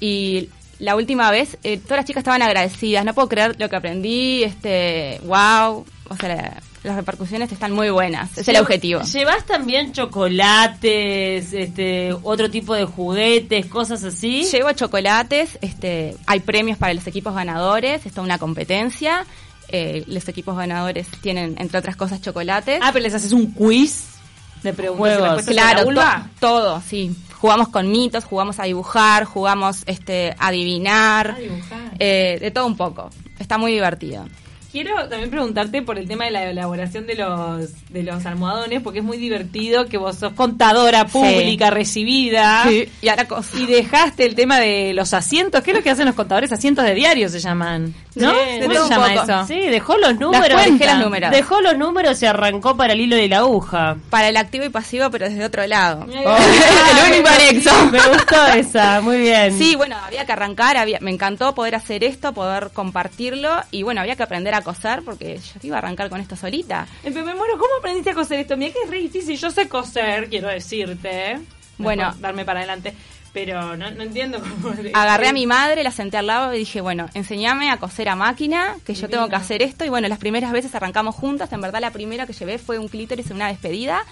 Y 0.00 0.48
la 0.78 0.96
última 0.96 1.30
vez, 1.30 1.58
eh, 1.62 1.76
todas 1.78 1.98
las 1.98 2.04
chicas 2.06 2.22
estaban 2.22 2.42
agradecidas. 2.42 3.04
No 3.04 3.14
puedo 3.14 3.28
creer 3.28 3.54
lo 3.60 3.68
que 3.68 3.76
aprendí, 3.76 4.42
este, 4.42 5.20
wow. 5.24 5.84
O 6.08 6.16
sea, 6.18 6.28
la- 6.34 6.62
las 6.82 6.96
repercusiones 6.96 7.52
están 7.52 7.72
muy 7.72 7.90
buenas. 7.90 8.38
Es 8.38 8.48
el 8.48 8.56
objetivo. 8.56 9.02
¿Llevas 9.02 9.44
también 9.44 9.92
chocolates, 9.92 11.52
este, 11.52 12.12
otro 12.22 12.50
tipo 12.50 12.74
de 12.74 12.84
juguetes, 12.84 13.66
cosas 13.66 14.02
así? 14.04 14.44
Llevo 14.50 14.72
chocolates, 14.72 15.58
este, 15.60 16.16
hay 16.26 16.40
premios 16.40 16.78
para 16.78 16.94
los 16.94 17.06
equipos 17.06 17.34
ganadores, 17.34 18.04
es 18.06 18.12
toda 18.12 18.24
una 18.24 18.38
competencia. 18.38 19.26
Eh, 19.68 20.04
los 20.08 20.26
equipos 20.28 20.56
ganadores 20.56 21.06
tienen, 21.22 21.54
entre 21.58 21.78
otras 21.78 21.96
cosas, 21.96 22.20
chocolates. 22.20 22.80
Ah, 22.82 22.90
pero 22.92 23.02
les 23.04 23.14
haces 23.14 23.32
un 23.32 23.52
quiz 23.52 24.09
de 24.62 24.72
preguntas 24.72 25.06
y 25.06 25.16
Juegos. 25.16 25.22
respuestas 25.36 25.46
de 25.46 25.54
la 25.54 25.62
Claro, 25.62 25.84
vulva. 25.84 26.28
to- 26.40 26.46
todo, 26.48 26.82
sí. 26.86 27.14
Jugamos 27.40 27.68
con 27.68 27.90
mitos, 27.90 28.24
jugamos 28.24 28.58
a 28.60 28.64
dibujar, 28.64 29.24
jugamos 29.24 29.82
este, 29.86 30.34
a 30.38 30.48
adivinar, 30.48 31.30
A 31.30 31.38
dibujar. 31.38 31.78
eh, 31.98 32.38
de 32.40 32.50
todo 32.50 32.66
un 32.66 32.76
poco. 32.76 33.08
Está 33.38 33.56
muy 33.56 33.72
divertido. 33.72 34.26
Quiero 34.72 34.94
también 35.08 35.30
preguntarte 35.30 35.82
por 35.82 35.98
el 35.98 36.06
tema 36.06 36.26
de 36.26 36.30
la 36.30 36.44
elaboración 36.44 37.06
de 37.06 37.16
los 37.16 37.68
de 37.90 38.02
los 38.04 38.24
almohadones, 38.24 38.80
porque 38.82 39.00
es 39.00 39.04
muy 39.04 39.16
divertido 39.16 39.86
que 39.86 39.96
vos 39.98 40.16
sos 40.16 40.32
contadora 40.34 41.06
pública 41.06 41.70
recibida 41.70 42.64
Y 43.02 43.08
ahora 43.08 43.26
cos- 43.26 43.54
y 43.58 43.66
dejaste 43.66 44.24
el 44.26 44.34
tema 44.36 44.58
de 44.58 44.92
los 44.94 45.12
asientos. 45.12 45.62
¿Qué 45.62 45.72
es 45.72 45.76
lo 45.76 45.82
que 45.82 45.90
hacen 45.90 46.06
los 46.06 46.14
contadores? 46.14 46.52
Asientos 46.52 46.84
de 46.84 46.94
diario 46.94 47.28
se 47.28 47.40
llaman, 47.40 47.92
¿no? 48.14 48.30
Sí, 48.30 48.36
¿Cómo 48.62 48.74
se 48.86 48.90
llama 48.90 49.14
eso? 49.14 49.46
Sí, 49.48 49.60
dejó 49.68 49.98
los 49.98 50.18
números. 50.18 50.48
Dejé 50.64 50.86
los 50.86 50.98
números. 51.04 51.30
Dejó 51.32 51.60
los 51.60 51.76
números 51.76 52.22
y 52.22 52.26
arrancó 52.26 52.76
para 52.76 52.92
el 52.92 53.00
hilo 53.00 53.16
de 53.16 53.28
la 53.28 53.38
aguja. 53.38 53.96
para 54.08 54.28
el 54.28 54.36
activo 54.36 54.64
y 54.64 54.68
pasivo, 54.68 55.10
pero 55.10 55.28
desde 55.28 55.44
otro 55.44 55.66
lado. 55.66 56.06
Oh. 56.22 56.36
el 57.06 57.12
único 57.14 57.28
anexo. 57.28 57.86
Me 57.90 57.98
gustó 57.98 58.46
esa, 58.54 59.00
muy 59.00 59.18
bien. 59.18 59.56
Sí, 59.56 59.74
bueno, 59.74 59.96
había 60.04 60.24
que 60.26 60.32
arrancar, 60.32 60.76
había, 60.76 60.98
me 61.00 61.10
encantó 61.10 61.54
poder 61.54 61.74
hacer 61.74 62.04
esto, 62.04 62.32
poder 62.34 62.70
compartirlo 62.72 63.50
y 63.70 63.82
bueno, 63.82 64.00
había 64.02 64.16
que 64.16 64.22
aprender 64.22 64.54
a 64.54 64.59
coser 64.62 65.02
porque 65.02 65.38
yo 65.38 65.60
iba 65.62 65.76
a 65.76 65.78
arrancar 65.78 66.08
con 66.08 66.20
esto 66.20 66.36
solita. 66.36 66.86
Eh, 67.02 67.10
pero 67.12 67.24
me 67.24 67.34
muero, 67.34 67.54
¿cómo 67.58 67.70
aprendiste 67.78 68.10
a 68.10 68.14
coser 68.14 68.40
esto? 68.40 68.56
Mira 68.56 68.72
que 68.72 68.82
es 68.84 68.90
re 68.90 68.98
difícil. 68.98 69.36
Yo 69.36 69.50
sé 69.50 69.68
coser, 69.68 70.28
quiero 70.28 70.48
decirte. 70.48 71.40
Bueno. 71.78 72.14
Darme 72.18 72.44
para 72.44 72.60
adelante. 72.60 72.94
Pero 73.32 73.76
no, 73.76 73.90
no 73.90 74.02
entiendo 74.02 74.40
cómo. 74.40 74.74
Agarré 74.94 75.28
a 75.28 75.32
mi 75.32 75.46
madre, 75.46 75.84
la 75.84 75.92
senté 75.92 76.16
al 76.16 76.26
lado 76.26 76.52
y 76.54 76.58
dije, 76.58 76.80
bueno, 76.80 77.08
enséñame 77.14 77.70
a 77.70 77.76
coser 77.76 78.08
a 78.08 78.16
máquina, 78.16 78.76
que 78.84 78.94
yo 78.94 79.08
tengo 79.08 79.28
que 79.28 79.36
hacer 79.36 79.62
esto. 79.62 79.84
Y 79.84 79.88
bueno, 79.88 80.08
las 80.08 80.18
primeras 80.18 80.52
veces 80.52 80.74
arrancamos 80.74 81.14
juntas. 81.14 81.52
En 81.52 81.60
verdad, 81.60 81.80
la 81.80 81.92
primera 81.92 82.26
que 82.26 82.32
llevé 82.32 82.58
fue 82.58 82.78
un 82.78 82.88
clítoris 82.88 83.30
en 83.30 83.36
una 83.36 83.48
despedida. 83.48 84.04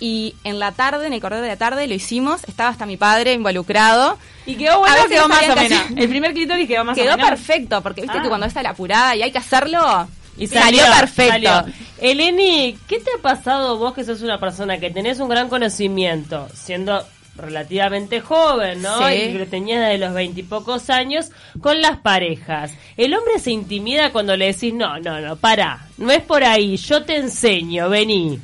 Y 0.00 0.36
en 0.44 0.58
la 0.60 0.72
tarde, 0.72 1.06
en 1.08 1.12
el 1.12 1.20
corredor 1.20 1.42
de 1.42 1.50
la 1.50 1.56
tarde, 1.56 1.86
lo 1.88 1.94
hicimos. 1.94 2.44
Estaba 2.44 2.70
hasta 2.70 2.86
mi 2.86 2.96
padre 2.96 3.32
involucrado. 3.32 4.16
Y 4.46 4.54
quedó 4.54 4.78
bueno, 4.78 4.94
quedó 5.08 5.28
más 5.28 5.48
o 5.48 5.54
menos. 5.56 5.82
El 5.96 6.08
primer 6.08 6.32
clítoris 6.34 6.68
quedó 6.68 6.84
más 6.84 6.96
o 6.96 7.00
Quedó 7.02 7.16
menos. 7.16 7.30
perfecto, 7.30 7.82
porque 7.82 8.02
viste 8.02 8.18
Ah. 8.18 8.22
que 8.22 8.28
cuando 8.28 8.46
está 8.46 8.62
la 8.62 8.70
apurada 8.70 9.16
y 9.16 9.22
hay 9.22 9.32
que 9.32 9.38
hacerlo, 9.38 10.08
Y 10.36 10.46
salió, 10.46 10.84
perfecto. 11.00 11.32
salió. 11.32 11.64
Eleni, 12.00 12.78
¿qué 12.86 13.00
te 13.00 13.10
ha 13.18 13.20
pasado 13.20 13.76
vos 13.76 13.92
que 13.92 14.04
sos 14.04 14.22
una 14.22 14.38
persona 14.38 14.78
que 14.78 14.90
tenés 14.90 15.18
un 15.18 15.28
gran 15.28 15.48
conocimiento, 15.48 16.48
siendo 16.54 17.04
relativamente 17.36 18.20
joven, 18.20 18.82
¿no? 18.82 18.98
Sí. 19.08 19.14
Y 19.14 19.32
que 19.32 19.38
lo 19.40 19.46
tenías 19.46 19.88
de 19.88 19.98
los 19.98 20.12
veintipocos 20.14 20.90
años, 20.90 21.30
con 21.60 21.80
las 21.80 21.98
parejas. 21.98 22.72
El 22.96 23.14
hombre 23.14 23.38
se 23.40 23.50
intimida 23.50 24.12
cuando 24.12 24.36
le 24.36 24.46
decís, 24.52 24.74
no, 24.74 24.98
no, 25.00 25.20
no, 25.20 25.36
para, 25.36 25.86
no 25.98 26.10
es 26.12 26.20
por 26.22 26.44
ahí, 26.44 26.76
yo 26.76 27.02
te 27.04 27.16
enseño, 27.16 27.88
vení. 27.88 28.40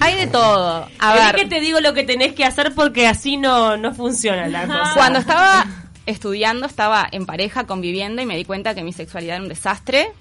Hay 0.00 0.16
de 0.16 0.26
todo. 0.26 0.88
A 0.98 1.14
ver, 1.14 1.34
que 1.36 1.46
te 1.46 1.60
digo 1.60 1.80
lo 1.80 1.92
que 1.94 2.02
tenés 2.04 2.32
que 2.34 2.44
hacer 2.44 2.74
porque 2.74 3.06
así 3.06 3.36
no, 3.36 3.76
no 3.76 3.94
funciona 3.94 4.48
la 4.48 4.66
cosa. 4.66 4.92
Cuando 4.94 5.18
estaba 5.18 5.66
estudiando, 6.06 6.66
estaba 6.66 7.06
en 7.12 7.26
pareja, 7.26 7.64
conviviendo 7.66 8.20
y 8.22 8.26
me 8.26 8.36
di 8.36 8.44
cuenta 8.44 8.74
que 8.74 8.82
mi 8.82 8.92
sexualidad 8.92 9.36
era 9.36 9.42
un 9.42 9.48
desastre. 9.48 10.12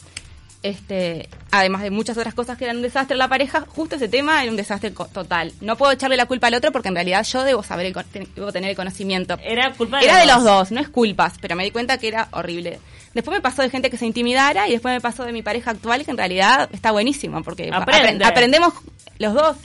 Este, 0.62 1.30
además 1.52 1.82
de 1.84 1.90
muchas 1.90 2.18
otras 2.18 2.34
cosas 2.34 2.58
que 2.58 2.66
eran 2.66 2.76
un 2.78 2.82
desastre 2.84 3.14
en 3.14 3.20
la 3.20 3.30
pareja, 3.30 3.62
justo 3.66 3.96
ese 3.96 4.10
tema 4.10 4.42
era 4.44 4.52
un 4.52 4.58
desastre 4.58 4.94
co- 4.94 5.06
total. 5.08 5.54
No 5.62 5.78
puedo 5.78 5.94
echarle 5.94 6.18
la 6.18 6.26
culpa 6.26 6.48
al 6.48 6.54
otro 6.56 6.74
porque 6.74 6.90
en 6.90 6.96
realidad 6.96 7.24
yo 7.24 7.44
debo 7.44 7.64
saber, 7.64 7.86
el 7.86 7.96
debo 8.36 8.52
tener 8.52 8.72
el 8.72 8.76
conocimiento. 8.76 9.38
Era 9.42 9.72
culpa 9.72 10.00
de 10.00 10.06
Era 10.06 10.16
los 10.16 10.22
de 10.22 10.34
los 10.34 10.44
dos. 10.44 10.54
dos, 10.70 10.72
no 10.74 10.82
es 10.82 10.90
culpas, 10.90 11.36
pero 11.40 11.56
me 11.56 11.64
di 11.64 11.72
cuenta 11.72 11.98
que 11.98 12.10
era 12.10 12.28
horrible. 12.32 12.80
Después 13.13 13.36
me 13.38 13.42
pasó 13.42 13.62
de 13.62 13.70
gente 13.70 13.89
que 13.89 13.98
se 13.98 14.06
intimidara 14.06 14.68
y 14.68 14.72
después 14.72 14.94
me 14.94 15.01
pasó 15.01 15.24
de 15.25 15.32
mi 15.32 15.42
pareja 15.42 15.72
actual 15.72 16.06
que 16.06 16.12
en 16.12 16.18
realidad 16.18 16.70
está 16.72 16.92
buenísimo 16.92 17.42
porque 17.44 17.70
Aprende. 17.74 18.24
apren- 18.24 18.28
aprendemos 18.30 18.74
los 19.18 19.34
dos 19.34 19.58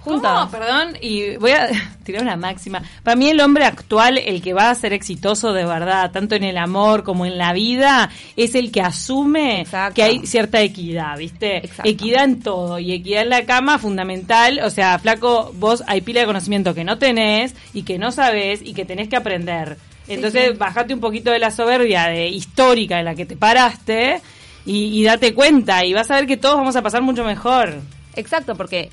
juntos. 0.00 0.30
¿Cómo? 0.30 0.50
Perdón, 0.52 0.96
y 1.00 1.36
voy 1.36 1.50
a 1.50 1.68
tirar 2.04 2.22
una 2.22 2.36
máxima. 2.36 2.80
Para 3.02 3.16
mí 3.16 3.28
el 3.28 3.40
hombre 3.40 3.64
actual, 3.64 4.18
el 4.18 4.40
que 4.40 4.52
va 4.52 4.70
a 4.70 4.74
ser 4.76 4.92
exitoso 4.92 5.52
de 5.52 5.64
verdad, 5.64 6.12
tanto 6.12 6.36
en 6.36 6.44
el 6.44 6.58
amor 6.58 7.02
como 7.02 7.26
en 7.26 7.36
la 7.38 7.52
vida, 7.52 8.08
es 8.36 8.54
el 8.54 8.70
que 8.70 8.82
asume 8.82 9.62
Exacto. 9.62 9.94
que 9.96 10.02
hay 10.04 10.24
cierta 10.26 10.60
equidad, 10.60 11.16
¿viste? 11.18 11.56
Exacto. 11.56 11.90
Equidad 11.90 12.22
en 12.24 12.40
todo 12.40 12.78
y 12.78 12.92
equidad 12.92 13.22
en 13.22 13.30
la 13.30 13.44
cama 13.46 13.78
fundamental. 13.80 14.60
O 14.62 14.70
sea, 14.70 14.98
flaco, 15.00 15.50
vos 15.56 15.82
hay 15.88 16.02
pila 16.02 16.20
de 16.20 16.26
conocimiento 16.26 16.72
que 16.72 16.84
no 16.84 16.98
tenés 16.98 17.56
y 17.74 17.82
que 17.82 17.98
no 17.98 18.12
sabés 18.12 18.60
y 18.62 18.74
que 18.74 18.84
tenés 18.84 19.08
que 19.08 19.16
aprender. 19.16 19.76
Entonces, 20.08 20.50
sí. 20.50 20.56
bajate 20.56 20.94
un 20.94 21.00
poquito 21.00 21.30
de 21.30 21.38
la 21.38 21.50
soberbia 21.50 22.04
de 22.06 22.28
histórica 22.28 22.98
en 22.98 23.04
la 23.04 23.14
que 23.14 23.26
te 23.26 23.36
paraste 23.36 24.20
y, 24.64 25.00
y 25.00 25.04
date 25.04 25.34
cuenta 25.34 25.84
y 25.84 25.92
vas 25.94 26.10
a 26.10 26.16
ver 26.16 26.26
que 26.26 26.36
todos 26.36 26.56
vamos 26.56 26.76
a 26.76 26.82
pasar 26.82 27.02
mucho 27.02 27.24
mejor. 27.24 27.80
Exacto, 28.14 28.54
porque 28.54 28.90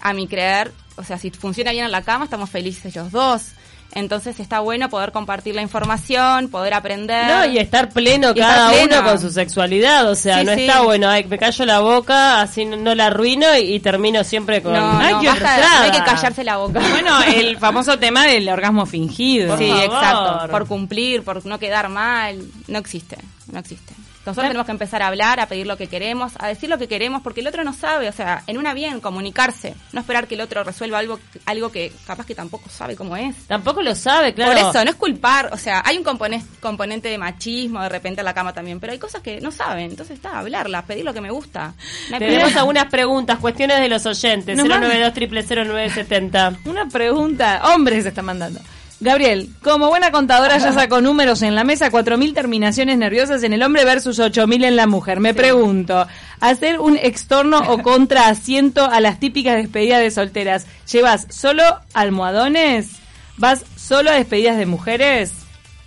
a 0.00 0.12
mi 0.12 0.26
creer, 0.26 0.72
o 0.96 1.04
sea, 1.04 1.18
si 1.18 1.30
funciona 1.30 1.72
bien 1.72 1.84
en 1.84 1.92
la 1.92 2.02
cama, 2.02 2.24
estamos 2.24 2.50
felices 2.50 2.94
los 2.96 3.12
dos. 3.12 3.52
Entonces 3.92 4.38
está 4.38 4.60
bueno 4.60 4.88
poder 4.88 5.10
compartir 5.10 5.54
la 5.56 5.62
información, 5.62 6.48
poder 6.48 6.74
aprender. 6.74 7.26
No, 7.26 7.44
y 7.46 7.58
estar 7.58 7.88
pleno 7.90 8.28
Y 8.28 8.38
estar 8.40 8.54
cada 8.56 8.70
pleno. 8.70 9.00
uno 9.00 9.08
con 9.10 9.20
su 9.20 9.30
sexualidad, 9.30 10.08
o 10.08 10.14
sea, 10.14 10.38
Sí, 10.40 10.44
no 10.46 10.54
sí. 10.54 10.60
está 10.60 10.82
bueno, 10.82 11.08
ay, 11.08 11.24
me 11.24 11.38
callo 11.38 11.64
la 11.66 11.80
boca, 11.80 12.40
así 12.40 12.64
no, 12.64 12.76
no 12.76 12.94
la 12.94 13.06
arruino 13.06 13.46
y, 13.56 13.74
y 13.74 13.80
termino 13.80 14.22
siempre 14.22 14.62
con... 14.62 14.74
no, 14.74 14.98
ay, 14.98 15.14
no, 15.14 15.20
qué 15.20 15.26
basta, 15.28 15.56
no 15.58 15.82
hay 15.84 15.90
que 15.90 16.04
callarse 16.04 16.44
la 16.44 16.56
boca. 16.58 16.78
Bueno, 16.90 17.20
el 17.22 17.58
famoso 17.58 17.98
tema 17.98 18.26
del 18.26 18.48
orgasmo 18.48 18.86
fingido. 18.86 19.48
Por 19.48 19.58
sí, 19.58 19.68
favor. 19.68 19.84
exacto. 19.84 20.48
Por 20.52 20.66
cumplir, 20.68 21.22
por 21.24 21.44
no 21.44 21.58
quedar 21.58 21.88
mal. 21.88 22.40
No 22.68 22.78
existe, 22.78 23.18
no 23.52 23.58
existe. 23.58 23.92
Nosotros 24.26 24.48
tenemos 24.48 24.66
que 24.66 24.72
empezar 24.72 25.02
a 25.02 25.06
hablar, 25.06 25.40
a 25.40 25.46
pedir 25.46 25.66
lo 25.66 25.76
que 25.78 25.86
queremos, 25.86 26.32
a 26.38 26.48
decir 26.48 26.68
lo 26.68 26.76
que 26.78 26.88
queremos, 26.88 27.22
porque 27.22 27.40
el 27.40 27.46
otro 27.46 27.64
no 27.64 27.72
sabe. 27.72 28.08
O 28.08 28.12
sea, 28.12 28.42
en 28.46 28.58
una 28.58 28.74
bien, 28.74 29.00
comunicarse. 29.00 29.74
No 29.92 30.00
esperar 30.00 30.26
que 30.26 30.34
el 30.34 30.42
otro 30.42 30.62
resuelva 30.62 30.98
algo, 30.98 31.18
algo 31.46 31.72
que 31.72 31.90
capaz 32.06 32.26
que 32.26 32.34
tampoco 32.34 32.68
sabe 32.68 32.96
cómo 32.96 33.16
es. 33.16 33.34
Tampoco 33.46 33.80
lo 33.82 33.94
sabe, 33.94 34.34
claro. 34.34 34.52
Por 34.52 34.60
eso, 34.70 34.84
no 34.84 34.90
es 34.90 34.96
culpar, 34.96 35.50
o 35.52 35.56
sea, 35.56 35.82
hay 35.84 35.96
un 35.96 36.04
componente, 36.04 36.46
componente 36.60 37.08
de 37.08 37.16
machismo 37.18 37.82
de 37.82 37.88
repente 37.88 38.20
en 38.20 38.24
la 38.26 38.34
cama 38.34 38.52
también, 38.52 38.78
pero 38.78 38.92
hay 38.92 38.98
cosas 38.98 39.22
que 39.22 39.40
no 39.40 39.50
saben, 39.50 39.90
entonces 39.90 40.16
está, 40.16 40.38
hablarlas, 40.38 40.84
pedir 40.84 41.04
lo 41.04 41.14
que 41.14 41.20
me 41.22 41.30
gusta. 41.30 41.74
No 42.10 42.18
Tenemos 42.18 42.54
algunas 42.56 42.86
preguntas, 42.86 43.38
cuestiones 43.38 43.80
de 43.80 43.88
los 43.88 44.04
oyentes. 44.06 44.56
Nos 44.56 44.68
manda- 44.68 44.86
092 44.88 45.46
0970 45.46 46.58
Una 46.66 46.86
pregunta, 46.88 47.62
hombres 47.74 48.02
se 48.02 48.10
está 48.10 48.22
mandando. 48.22 48.60
Gabriel, 49.02 49.48
como 49.62 49.88
buena 49.88 50.10
contadora 50.10 50.58
ya 50.58 50.72
sacó 50.72 51.00
números 51.00 51.40
en 51.40 51.54
la 51.54 51.64
mesa, 51.64 51.90
4.000 51.90 52.34
terminaciones 52.34 52.98
nerviosas 52.98 53.42
en 53.42 53.54
el 53.54 53.62
hombre 53.62 53.86
versus 53.86 54.18
8.000 54.18 54.66
en 54.66 54.76
la 54.76 54.86
mujer. 54.86 55.20
Me 55.20 55.32
pregunto, 55.32 56.06
hacer 56.38 56.78
un 56.78 56.98
extorno 56.98 57.60
o 57.68 57.82
contraasiento 57.82 58.84
a 58.84 59.00
las 59.00 59.18
típicas 59.18 59.56
despedidas 59.56 60.00
de 60.00 60.10
solteras, 60.10 60.66
¿llevas 60.90 61.26
solo 61.30 61.62
almohadones? 61.94 62.90
¿Vas 63.38 63.64
solo 63.74 64.10
a 64.10 64.14
despedidas 64.14 64.58
de 64.58 64.66
mujeres? 64.66 65.32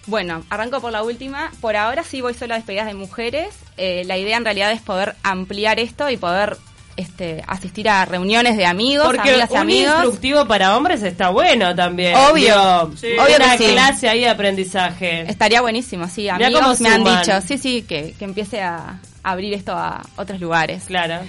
Bueno, 0.07 0.43
arranco 0.49 0.81
por 0.81 0.91
la 0.91 1.03
última. 1.03 1.51
Por 1.61 1.75
ahora 1.75 2.03
sí 2.03 2.19
voy 2.19 2.33
solo 2.33 2.55
a 2.55 2.57
despedidas 2.57 2.87
de 2.87 2.95
mujeres. 2.95 3.49
Eh, 3.77 4.03
la 4.05 4.17
idea 4.17 4.37
en 4.37 4.43
realidad 4.43 4.71
es 4.71 4.81
poder 4.81 5.15
ampliar 5.21 5.79
esto 5.79 6.09
y 6.09 6.17
poder 6.17 6.57
este, 6.95 7.43
asistir 7.47 7.89
a 7.89 8.05
reuniones 8.05 8.55
de 8.57 8.65
amigos, 8.65 9.05
Porque 9.07 9.31
amigas 9.31 9.49
y 9.49 9.53
un 9.53 9.59
amigos. 9.59 9.93
instructivo 9.95 10.47
para 10.47 10.77
hombres 10.77 11.01
está 11.03 11.29
bueno 11.29 11.75
también. 11.75 12.15
Obvio. 12.15 12.53
Digo, 12.55 12.91
Sí. 12.97 13.07
Obvio 13.19 13.35
una 13.37 13.57
que 13.57 13.65
sí. 13.67 13.73
clase 13.73 14.09
ahí 14.09 14.19
de 14.21 14.29
aprendizaje. 14.29 15.21
Estaría 15.29 15.61
buenísimo, 15.61 16.07
sí. 16.07 16.21
Mirá 16.23 16.35
Amigos 16.47 16.61
cómo 16.61 16.75
me 16.79 16.89
han 16.89 17.03
dicho, 17.03 17.41
sí, 17.41 17.57
sí, 17.57 17.81
que, 17.83 18.13
que 18.17 18.25
empiece 18.25 18.61
a 18.61 18.99
abrir 19.23 19.53
esto 19.53 19.71
a 19.73 20.01
otros 20.17 20.39
lugares. 20.39 20.83
Claro. 20.85 21.19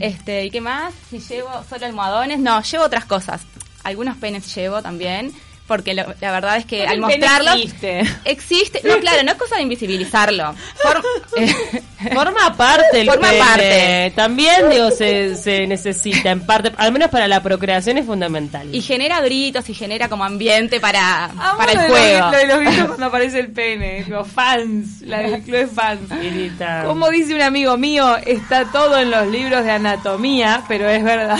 Este, 0.00 0.44
¿y 0.44 0.50
qué 0.50 0.60
más? 0.60 0.92
Si 1.10 1.18
llevo 1.18 1.48
solo 1.68 1.86
almohadones, 1.86 2.38
no, 2.38 2.60
llevo 2.62 2.84
otras 2.84 3.04
cosas. 3.04 3.42
Algunos 3.84 4.16
penes 4.18 4.54
llevo 4.54 4.82
también, 4.82 5.32
porque 5.68 5.94
lo- 5.94 6.12
la 6.20 6.32
verdad 6.32 6.56
es 6.56 6.66
que 6.66 6.84
al 6.86 6.98
mostrarlos 6.98 7.54
existe. 7.56 8.02
existe, 8.24 8.80
no, 8.84 8.98
claro, 8.98 9.22
no 9.22 9.30
es 9.32 9.38
cosa 9.38 9.54
de 9.56 9.62
invisibilizarlo. 9.62 10.54
For- 10.82 11.02
eh, 11.36 11.54
Forma 12.14 12.56
parte 12.56 13.00
el 13.02 13.08
Forma 13.08 13.28
pene. 13.28 13.38
parte. 13.40 14.12
También, 14.16 14.70
digo, 14.70 14.90
se, 14.90 15.34
se 15.36 15.66
necesita 15.66 16.30
en 16.30 16.40
parte, 16.46 16.72
al 16.76 16.90
menos 16.92 17.10
para 17.10 17.28
la 17.28 17.42
procreación 17.42 17.98
es 17.98 18.06
fundamental. 18.06 18.68
y 18.74 18.80
genera 18.82 19.20
gritos 19.20 19.68
y 19.68 19.74
genera 19.74 20.08
como 20.08 20.24
ambiente 20.24 20.80
para, 20.80 21.30
para 21.58 21.72
el 21.72 21.78
juego. 21.90 22.30
Lo 22.30 22.36
de 22.38 22.46
los 22.46 22.58
gritos 22.60 22.86
cuando 22.86 23.06
aparece 23.06 23.40
el 23.40 23.52
pene, 23.52 24.04
los 24.08 24.26
fans, 24.26 25.02
la 25.02 25.18
del 25.18 25.42
club 25.42 25.56
de 25.58 25.66
fans. 25.66 26.08
Grita. 26.08 26.84
Como 26.86 27.10
dice 27.10 27.34
un 27.34 27.42
amigo 27.42 27.76
mío, 27.76 28.16
está 28.24 28.64
todo 28.72 28.98
en 28.98 29.10
los 29.10 29.26
libros 29.26 29.64
de 29.64 29.72
anatomía, 29.72 30.62
pero 30.68 30.88
es 30.88 31.04
verdad. 31.04 31.38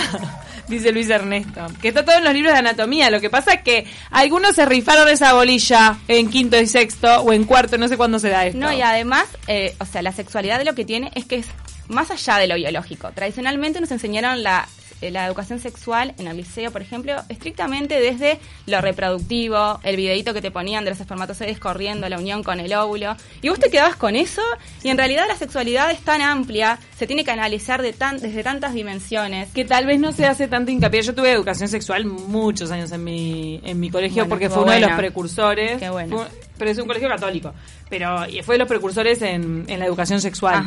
Dice 0.69 0.91
Luis 0.91 1.09
Ernesto, 1.09 1.65
que 1.81 1.89
está 1.89 2.05
todo 2.05 2.17
en 2.17 2.23
los 2.23 2.33
libros 2.33 2.53
de 2.53 2.59
anatomía. 2.59 3.09
Lo 3.09 3.19
que 3.19 3.29
pasa 3.29 3.53
es 3.53 3.63
que 3.63 3.85
algunos 4.11 4.55
se 4.55 4.65
rifaron 4.65 5.09
esa 5.09 5.33
bolilla 5.33 5.97
en 6.07 6.29
quinto 6.29 6.59
y 6.59 6.67
sexto 6.67 7.21
o 7.21 7.33
en 7.33 7.43
cuarto, 7.45 7.77
no 7.77 7.87
sé 7.87 7.97
cuándo 7.97 8.19
se 8.19 8.29
da 8.29 8.45
esto. 8.45 8.59
No, 8.59 8.71
y 8.71 8.81
además, 8.81 9.25
eh, 9.47 9.75
o 9.79 9.85
sea, 9.85 10.01
la 10.03 10.11
sexualidad 10.11 10.59
de 10.59 10.65
lo 10.65 10.75
que 10.75 10.85
tiene 10.85 11.11
es 11.15 11.25
que 11.25 11.37
es 11.37 11.47
más 11.87 12.11
allá 12.11 12.37
de 12.37 12.47
lo 12.47 12.55
biológico. 12.55 13.11
Tradicionalmente 13.11 13.81
nos 13.81 13.91
enseñaron 13.91 14.43
la, 14.43 14.67
la 15.01 15.25
educación 15.25 15.59
sexual 15.59 16.13
en 16.17 16.27
el 16.27 16.37
liceo, 16.37 16.71
por 16.71 16.81
ejemplo, 16.81 17.13
estrictamente 17.29 17.99
desde 17.99 18.39
lo 18.65 18.81
reproductivo, 18.81 19.79
el 19.83 19.95
videito 19.95 20.33
que 20.33 20.41
te 20.41 20.51
ponían 20.51 20.83
de 20.83 20.91
los 20.91 20.99
espermatozoides 20.99 21.59
corriendo, 21.59 22.07
la 22.09 22.17
unión 22.17 22.43
con 22.43 22.59
el 22.59 22.73
óvulo. 22.73 23.15
Y 23.41 23.49
vos 23.49 23.59
te 23.59 23.69
quedabas 23.69 23.95
con 23.95 24.15
eso, 24.15 24.41
y 24.83 24.89
en 24.89 24.97
realidad 24.97 25.25
la 25.27 25.35
sexualidad 25.35 25.91
es 25.91 25.99
tan 26.01 26.21
amplia, 26.21 26.79
se 26.97 27.07
tiene 27.07 27.23
que 27.23 27.31
analizar 27.31 27.81
de 27.81 27.93
tan, 27.93 28.19
desde 28.19 28.43
tantas 28.43 28.73
dimensiones. 28.73 29.49
que 29.53 29.65
tal 29.65 29.85
vez 29.85 29.99
no 29.99 30.11
se 30.11 30.25
hace 30.25 30.47
tanto 30.47 30.71
hincapié. 30.71 31.01
Yo 31.01 31.15
tuve 31.15 31.31
educación 31.31 31.69
sexual 31.69 32.05
muchos 32.05 32.71
años 32.71 32.91
en 32.91 33.03
mi, 33.03 33.61
en 33.63 33.79
mi 33.79 33.89
colegio 33.89 34.23
Bueno, 34.25 34.29
porque 34.29 34.49
fue 34.49 34.63
uno 34.63 34.71
de 34.73 34.81
los 34.81 34.91
precursores. 34.91 35.77
Qué 35.79 35.89
bueno. 35.89 36.17
Fue- 36.17 36.27
pero 36.57 36.71
es 36.71 36.77
un 36.77 36.87
colegio 36.87 37.07
católico. 37.07 37.53
Pero 37.89 38.27
y 38.27 38.41
fue 38.43 38.55
de 38.55 38.59
los 38.59 38.67
precursores 38.67 39.21
en, 39.21 39.63
en 39.69 39.79
la 39.79 39.85
educación 39.85 40.19
sexual 40.19 40.61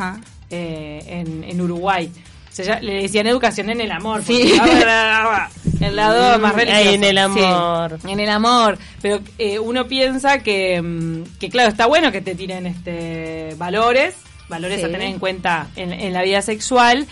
eh, 0.49 1.03
en, 1.07 1.45
en 1.45 1.61
Uruguay. 1.61 2.11
Se 2.53 2.65
lla- 2.65 2.81
le 2.81 3.03
decían 3.03 3.27
educación 3.27 3.71
en 3.71 3.81
el 3.81 3.91
amor. 3.93 4.23
Sí. 4.23 4.53
el 5.81 5.97
lado 5.97 6.39
más 6.39 6.55
Ahí 6.55 6.65
religioso. 6.67 6.91
en 6.95 7.05
el 7.05 7.17
Sí, 7.17 7.19
amor. 7.19 7.99
en 8.07 8.21
el 8.21 8.29
amor. 8.29 8.79
Pero 9.01 9.21
eh, 9.39 9.59
uno 9.59 9.87
piensa 9.87 10.39
que, 10.41 10.81
mm, 10.83 11.39
que, 11.41 11.49
claro, 11.49 11.69
está 11.71 11.87
bueno 11.87 12.13
que 12.13 12.21
te 12.21 12.35
tiren 12.35 12.67
este 12.67 13.55
valores, 13.57 14.15
valores 14.49 14.81
Sí. 14.81 14.85
a 14.85 14.91
tener 14.91 15.09
en 15.09 15.19
cuenta 15.19 15.69
en, 15.77 15.93
en 15.93 16.13
la 16.13 16.23
vida 16.23 16.43
sexual, 16.43 17.07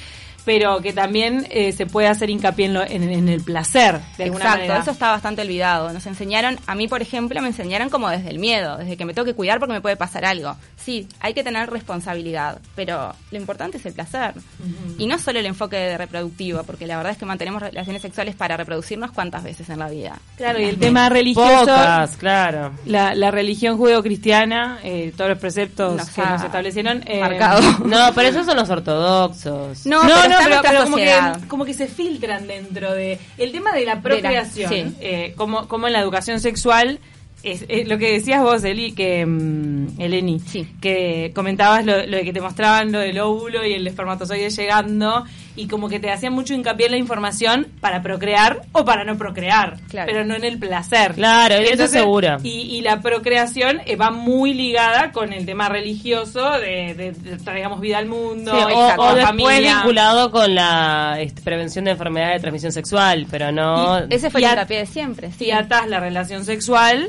pero 0.50 0.80
que 0.82 0.92
también 0.92 1.46
eh, 1.50 1.70
se 1.70 1.86
puede 1.86 2.08
hacer 2.08 2.28
hincapié 2.28 2.66
en, 2.66 2.74
lo- 2.74 2.82
en- 2.84 3.08
en 3.08 3.28
el 3.28 3.40
placer, 3.40 4.00
de 4.18 4.24
alguna 4.24 4.44
Exacto, 4.46 4.62
manera. 4.66 4.78
eso 4.80 4.90
está 4.90 5.10
bastante 5.12 5.42
olvidado. 5.42 5.92
Nos 5.92 6.04
enseñaron, 6.06 6.58
a 6.66 6.74
mí 6.74 6.88
por 6.88 7.02
ejemplo, 7.02 7.40
me 7.40 7.46
enseñaron 7.48 7.88
como 7.88 8.08
desde 8.08 8.30
el 8.30 8.40
miedo, 8.40 8.76
desde 8.78 8.96
que 8.96 9.04
me 9.04 9.14
tengo 9.14 9.26
que 9.26 9.34
cuidar 9.34 9.60
porque 9.60 9.74
me 9.74 9.80
puede 9.80 9.94
pasar 9.96 10.24
algo. 10.24 10.56
Sí, 10.76 11.06
hay 11.20 11.34
que 11.34 11.44
tener 11.44 11.70
responsabilidad, 11.70 12.58
pero 12.74 13.14
lo 13.30 13.38
importante 13.38 13.76
es 13.78 13.86
el 13.86 13.92
placer. 13.92 14.34
Y 14.98 15.06
no 15.06 15.18
solo 15.20 15.38
el 15.38 15.46
enfoque 15.46 15.76
de 15.76 15.96
reproductivo, 15.98 16.64
porque 16.64 16.86
la 16.88 16.96
verdad 16.96 17.12
es 17.12 17.18
que 17.18 17.26
mantenemos 17.26 17.62
relaciones 17.62 18.02
sexuales 18.02 18.34
para 18.34 18.56
reproducirnos 18.56 19.12
cuántas 19.12 19.44
veces 19.44 19.68
en 19.70 19.78
la 19.78 19.88
vida. 19.88 20.18
Claro, 20.36 20.58
y 20.60 20.64
el 20.64 20.78
tema 20.78 21.08
religioso, 21.10 21.60
Pocas, 21.60 22.16
claro. 22.16 22.72
la, 22.86 23.14
la 23.14 23.30
religión 23.30 23.76
judeo-cristiana, 23.76 24.78
eh, 24.82 25.12
todos 25.16 25.30
los 25.30 25.38
preceptos 25.38 25.96
Nos 25.96 26.10
que 26.10 26.22
ha 26.22 26.30
nos 26.32 26.42
establecieron. 26.44 27.04
eh, 27.06 27.20
marcado. 27.20 27.60
No, 27.84 28.12
pero 28.14 28.28
esos 28.28 28.46
son 28.46 28.56
los 28.56 28.68
ortodoxos. 28.70 29.84
No, 29.86 30.00
pero 30.00 30.39
está 30.40 30.68
en 30.68 30.74
nuestra 30.74 30.84
como 30.84 30.96
que, 30.96 31.46
como 31.48 31.64
que 31.64 31.74
se 31.74 31.86
filtran 31.86 32.46
dentro 32.46 32.92
de 32.92 33.18
el 33.38 33.52
tema 33.52 33.72
de 33.72 33.84
la 33.84 34.00
procreación, 34.00 34.70
sí. 34.70 34.96
eh, 35.00 35.34
como, 35.36 35.68
como 35.68 35.86
en 35.86 35.92
la 35.92 36.00
educación 36.00 36.40
sexual, 36.40 36.98
es, 37.42 37.64
es 37.68 37.88
lo 37.88 37.96
que 37.96 38.12
decías 38.12 38.42
vos, 38.42 38.62
Eli, 38.64 38.92
que 38.92 39.24
mm, 39.24 40.00
Eleni, 40.00 40.40
Sí. 40.40 40.66
que 40.80 41.32
comentabas 41.34 41.84
lo, 41.86 42.06
lo 42.06 42.18
de 42.18 42.24
que 42.24 42.32
te 42.34 42.40
mostraban 42.40 42.92
lo 42.92 42.98
del 42.98 43.18
óvulo 43.18 43.64
y 43.64 43.72
el 43.72 43.86
espermatozoide 43.86 44.50
llegando 44.50 45.24
y 45.56 45.66
como 45.66 45.88
que 45.88 45.98
te 46.00 46.10
hacían 46.10 46.32
mucho 46.32 46.54
hincapié 46.54 46.86
en 46.86 46.92
la 46.92 46.98
información 46.98 47.66
para 47.80 48.02
procrear 48.02 48.62
o 48.72 48.84
para 48.84 49.04
no 49.04 49.16
procrear, 49.18 49.78
Claro. 49.88 50.06
pero 50.10 50.24
no 50.24 50.34
en 50.34 50.44
el 50.44 50.58
placer. 50.58 51.14
Claro, 51.14 51.56
eso 51.56 51.86
seguro. 51.88 52.36
Y, 52.42 52.50
y 52.76 52.80
la 52.82 53.00
procreación 53.00 53.80
eh, 53.86 53.96
va 53.96 54.10
muy 54.10 54.54
ligada 54.54 55.12
con 55.12 55.32
el 55.32 55.44
tema 55.46 55.68
religioso 55.68 56.50
de, 56.52 56.94
de- 56.94 57.12
de 57.12 57.36
traigamos 57.38 57.80
vida 57.80 57.98
al 57.98 58.06
mundo, 58.06 58.52
Sí, 58.52 58.58
o, 58.64 58.68
exacto, 58.68 59.02
o 59.02 59.14
después 59.14 59.26
familia. 59.26 59.74
vinculado 59.76 60.30
con 60.30 60.54
la 60.54 61.16
este, 61.20 61.42
prevención 61.42 61.84
de 61.84 61.90
enfermedades 61.92 62.34
de 62.36 62.40
transmisión 62.40 62.72
sexual, 62.72 63.26
pero 63.30 63.50
no... 63.52 63.98
Ese 64.08 64.30
fue 64.30 64.40
Y 64.40 64.44
el 64.44 64.50
hincapié 64.52 64.78
de 64.78 64.86
siempre. 64.86 65.30
sí. 65.32 65.46
y 65.46 65.50
atas 65.50 65.88
la 65.88 65.98
relación 66.00 66.44
sexual 66.44 67.08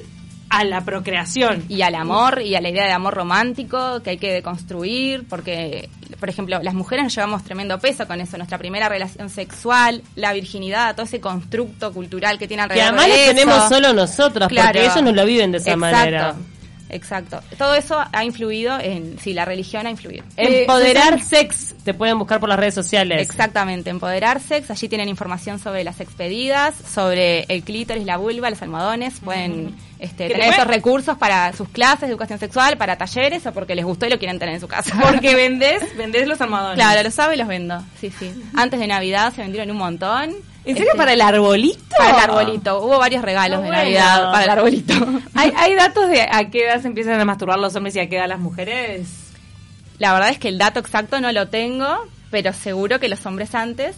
a 0.50 0.66
la 0.66 0.82
procreación. 0.84 1.64
y 1.70 1.82
al 1.84 1.96
amor 1.96 2.42
y 2.42 2.56
a 2.56 2.62
la 2.62 2.70
idea 2.70 2.86
de 2.86 2.92
amor 2.92 3.14
romántico 3.14 4.02
que 4.04 4.10
hay 4.10 4.18
que 4.18 4.34
deconstruir 4.34 5.26
porque 5.30 5.88
por 6.20 6.30
ejemplo 6.30 6.60
las 6.62 6.74
mujeres 6.74 7.04
nos 7.04 7.16
llevamos 7.16 7.44
tremendo 7.44 7.80
peso 7.80 8.08
con 8.08 8.20
eso 8.22 8.38
nuestra 8.38 8.58
primera 8.58 8.90
relación 8.90 9.30
sexual 9.30 10.02
la 10.16 10.34
virginidad 10.34 10.96
todo 10.96 11.06
ese 11.06 11.20
constructo 11.20 11.92
cultural 11.94 12.38
que 12.40 12.48
tiene 12.48 12.62
que 12.68 12.74
alrededor 12.82 12.88
además 13.00 13.06
de 13.08 13.12
lo 13.12 13.16
eso. 13.16 13.32
tenemos 13.34 13.70
solo 13.70 13.94
nosotros, 13.94 14.48
Claro. 14.50 14.68
porque 14.70 14.86
ellos 14.86 15.02
no 15.04 15.12
lo 15.12 15.26
viven 15.26 15.52
de 15.52 15.58
esa 15.60 15.72
Exacto. 15.72 15.96
manera. 15.98 16.36
Exacto. 16.92 17.42
Todo 17.58 17.76
eso 17.76 17.98
ha 18.12 18.24
influido 18.24 18.80
en, 18.80 19.18
sí, 19.20 19.34
la 19.34 19.46
religión 19.46 19.88
ha 19.88 19.90
influido. 19.90 20.24
Empoderar 20.36 21.22
Sex, 21.22 21.74
te 21.84 21.94
pueden 21.94 22.20
buscar 22.20 22.40
por 22.40 22.50
las 22.50 22.60
redes 22.60 22.74
sociales. 22.74 23.22
Exactamente, 23.22 23.90
Empoderar 23.90 24.40
Sex, 24.40 24.70
allí 24.70 24.88
tienen 24.90 25.10
información 25.10 25.58
sobre 25.58 25.84
las 25.84 26.00
expedidas, 26.00 26.76
sobre 26.76 27.46
el 27.48 27.64
clítoris, 27.64 28.06
la 28.06 28.18
vulva, 28.18 28.50
los 28.50 28.62
almohadones, 28.62 29.20
pueden 29.22 29.76
este, 30.00 30.28
¿Que 30.28 30.34
tener 30.34 30.54
esos 30.54 30.68
recursos 30.68 31.18
para 31.18 31.54
sus 31.54 31.70
clases 31.70 32.02
de 32.02 32.08
educación 32.08 32.40
sexual, 32.40 32.78
para 32.78 32.98
talleres 32.98 33.46
o 33.46 33.54
porque 33.54 33.76
les 33.76 33.86
gustó 33.86 34.08
y 34.08 34.10
lo 34.10 34.18
quieren 34.20 34.40
tener 34.40 34.56
en 34.56 34.62
su 34.62 34.68
casa. 34.68 34.98
Porque 35.00 35.36
vendés, 35.36 35.96
vendés 35.96 36.28
los 36.28 36.42
almohadones. 36.42 36.76
Claro, 36.76 37.04
lo 37.04 37.12
sabe 37.12 37.36
y 37.36 37.38
los 37.38 37.48
vendo. 37.48 37.82
Sí, 38.00 38.12
sí. 38.18 38.32
Antes 38.56 38.80
de 38.80 38.88
Navidad 38.88 39.32
se 39.34 39.42
vendieron 39.42 39.72
un 39.72 39.78
montón. 39.78 40.36
¿En 40.64 40.76
serio 40.76 40.92
Este, 40.92 40.98
para 40.98 41.14
el 41.14 41.22
arbolito? 41.22 41.96
Para 41.98 42.12
el 42.24 42.30
arbolito. 42.30 42.84
Hubo 42.84 43.00
varios 43.00 43.24
regalos 43.24 43.60
Ah, 43.60 43.62
de 43.62 43.68
bueno. 43.68 43.84
Navidad 43.84 44.32
para 44.32 44.44
el 44.44 44.50
arbolito. 44.52 44.94
¿Hay, 45.34 45.52
¿Hay 45.58 45.74
datos 45.76 46.08
de 46.10 46.22
a 46.22 46.50
qué 46.52 46.66
edad 46.66 46.82
se 46.82 46.88
empiezan 46.88 47.20
a 47.20 47.26
masturbar 47.26 47.58
los 47.60 47.76
hombres 47.76 47.96
y 47.96 48.00
a 48.00 48.08
qué 48.10 48.18
edad 48.18 48.28
las 48.28 48.40
mujeres? 48.40 49.08
La 49.98 50.14
verdad 50.14 50.30
es 50.30 50.38
que 50.40 50.50
el 50.50 50.58
dato 50.58 50.80
exacto 50.80 51.20
no 51.20 51.32
lo 51.32 51.48
tengo, 51.48 52.08
pero 52.30 52.54
seguro 52.54 53.00
que 53.00 53.08
los 53.10 53.26
hombres 53.26 53.54
antes, 53.56 53.96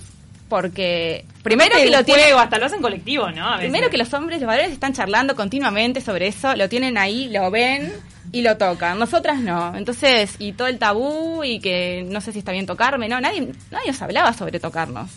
porque 0.49 1.25
primero 1.43 1.75
que 1.75 1.89
lo 1.89 2.03
tienen, 2.03 2.33
hasta 2.37 2.57
lo 2.59 2.65
hacen 2.65 2.81
colectivo, 2.81 3.29
¿no? 3.31 3.45
A 3.47 3.51
veces. 3.57 3.69
primero 3.71 3.89
que 3.89 3.97
los 3.97 4.13
hombres, 4.13 4.39
los 4.41 4.47
varones 4.47 4.71
están 4.71 4.93
charlando 4.93 5.35
continuamente 5.35 6.01
sobre 6.01 6.27
eso, 6.27 6.55
lo 6.55 6.69
tienen 6.69 6.97
ahí, 6.97 7.29
lo 7.29 7.49
ven 7.51 7.91
y 8.31 8.41
lo 8.41 8.57
tocan. 8.57 8.99
Nosotras 8.99 9.39
no. 9.39 9.75
Entonces, 9.75 10.35
y 10.39 10.53
todo 10.53 10.67
el 10.67 10.77
tabú 10.79 11.43
y 11.43 11.59
que 11.59 12.05
no 12.09 12.21
sé 12.21 12.31
si 12.33 12.39
está 12.39 12.51
bien 12.51 12.65
tocarme, 12.65 13.07
no, 13.09 13.19
nadie, 13.21 13.49
nadie 13.71 13.87
nos 13.91 14.01
hablaba 14.01 14.33
sobre 14.33 14.59
tocarnos. 14.59 15.09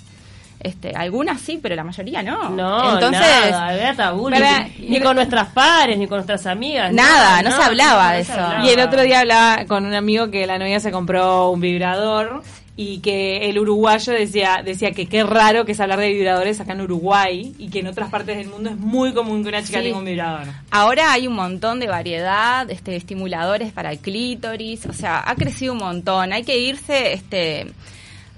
Este, 0.60 0.90
algunas 0.96 1.40
sí, 1.40 1.58
pero 1.62 1.76
la 1.76 1.84
mayoría 1.84 2.22
no. 2.22 2.48
No, 2.50 2.94
Entonces, 2.94 3.20
nada, 3.20 3.68
había 3.68 3.94
tabú, 3.94 4.30
ni- 4.30 4.36
Para- 4.38 4.68
ni, 4.78 5.00
con 5.00 5.14
nuestras 5.16 5.48
pares, 5.48 5.96
ni 5.98 6.06
con 6.06 6.16
nuestras 6.18 6.46
amigas. 6.46 6.92
Nada, 6.92 7.42
no 7.42 7.54
se 7.54 7.62
hablaba 7.62 8.12
de 8.14 8.24
se 8.24 8.32
eso. 8.32 8.40
hablaba. 8.40 8.66
Y 8.66 8.70
el 8.70 8.80
otro 8.80 9.02
día 9.02 9.20
hablaba 9.20 9.64
con 9.66 9.84
un 9.84 9.94
amigo 9.94 10.30
que 10.30 10.46
la 10.46 10.58
novia 10.58 10.80
se 10.80 10.90
compró 10.90 11.50
un 11.50 11.60
vibrador 11.60 12.42
y 12.78 12.98
que 12.98 13.48
el 13.48 13.58
uruguayo 13.58 14.12
decía 14.12 14.60
decía 14.62 14.90
que 14.90 15.06
qué 15.06 15.22
raro 15.24 15.64
que 15.64 15.72
es 15.72 15.80
hablar 15.80 15.98
de 15.98 16.10
vibradores 16.12 16.60
acá 16.60 16.72
en 16.72 16.82
Uruguay 16.82 17.54
y 17.58 17.68
que 17.70 17.78
en 17.78 17.86
otras 17.86 18.10
partes 18.10 18.36
del 18.36 18.48
mundo 18.48 18.68
es 18.68 18.76
muy 18.76 19.14
común 19.14 19.42
que 19.42 19.48
una 19.48 19.62
chica 19.62 19.78
Sí. 19.78 19.84
tenga 19.84 19.98
un 19.98 20.04
vibrador. 20.04 20.46
Ahora 20.70 21.12
hay 21.12 21.26
un 21.26 21.34
montón 21.34 21.80
de 21.80 21.86
variedad, 21.86 22.68
este, 22.70 22.90
de 22.90 22.96
estimuladores 22.98 23.72
para 23.72 23.92
el 23.92 23.98
clítoris, 23.98 24.84
o 24.86 24.92
sea, 24.92 25.22
ha 25.26 25.34
crecido 25.36 25.72
un 25.72 25.78
montón. 25.78 26.32
Hay 26.34 26.42
que 26.44 26.58
irse, 26.58 27.14
este, 27.14 27.66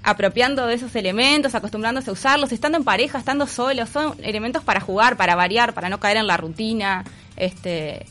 apropiando 0.09 0.65
de 0.67 0.75
esos 0.75 0.95
elementos, 0.95 1.55
acostumbrándose 1.55 2.09
a 2.09 2.13
usarlos, 2.13 2.51
estando 2.51 2.77
en 2.77 2.83
pareja, 2.83 3.17
estando 3.17 3.47
solos, 3.47 3.89
son 3.89 4.15
elementos 4.23 4.63
para 4.63 4.79
jugar, 4.79 5.17
para 5.17 5.35
variar, 5.35 5.73
para 5.73 5.89
no 5.89 5.99
caer 5.99 6.17
en 6.17 6.27
la 6.27 6.37
rutina, 6.37 7.05
este, 7.35 8.05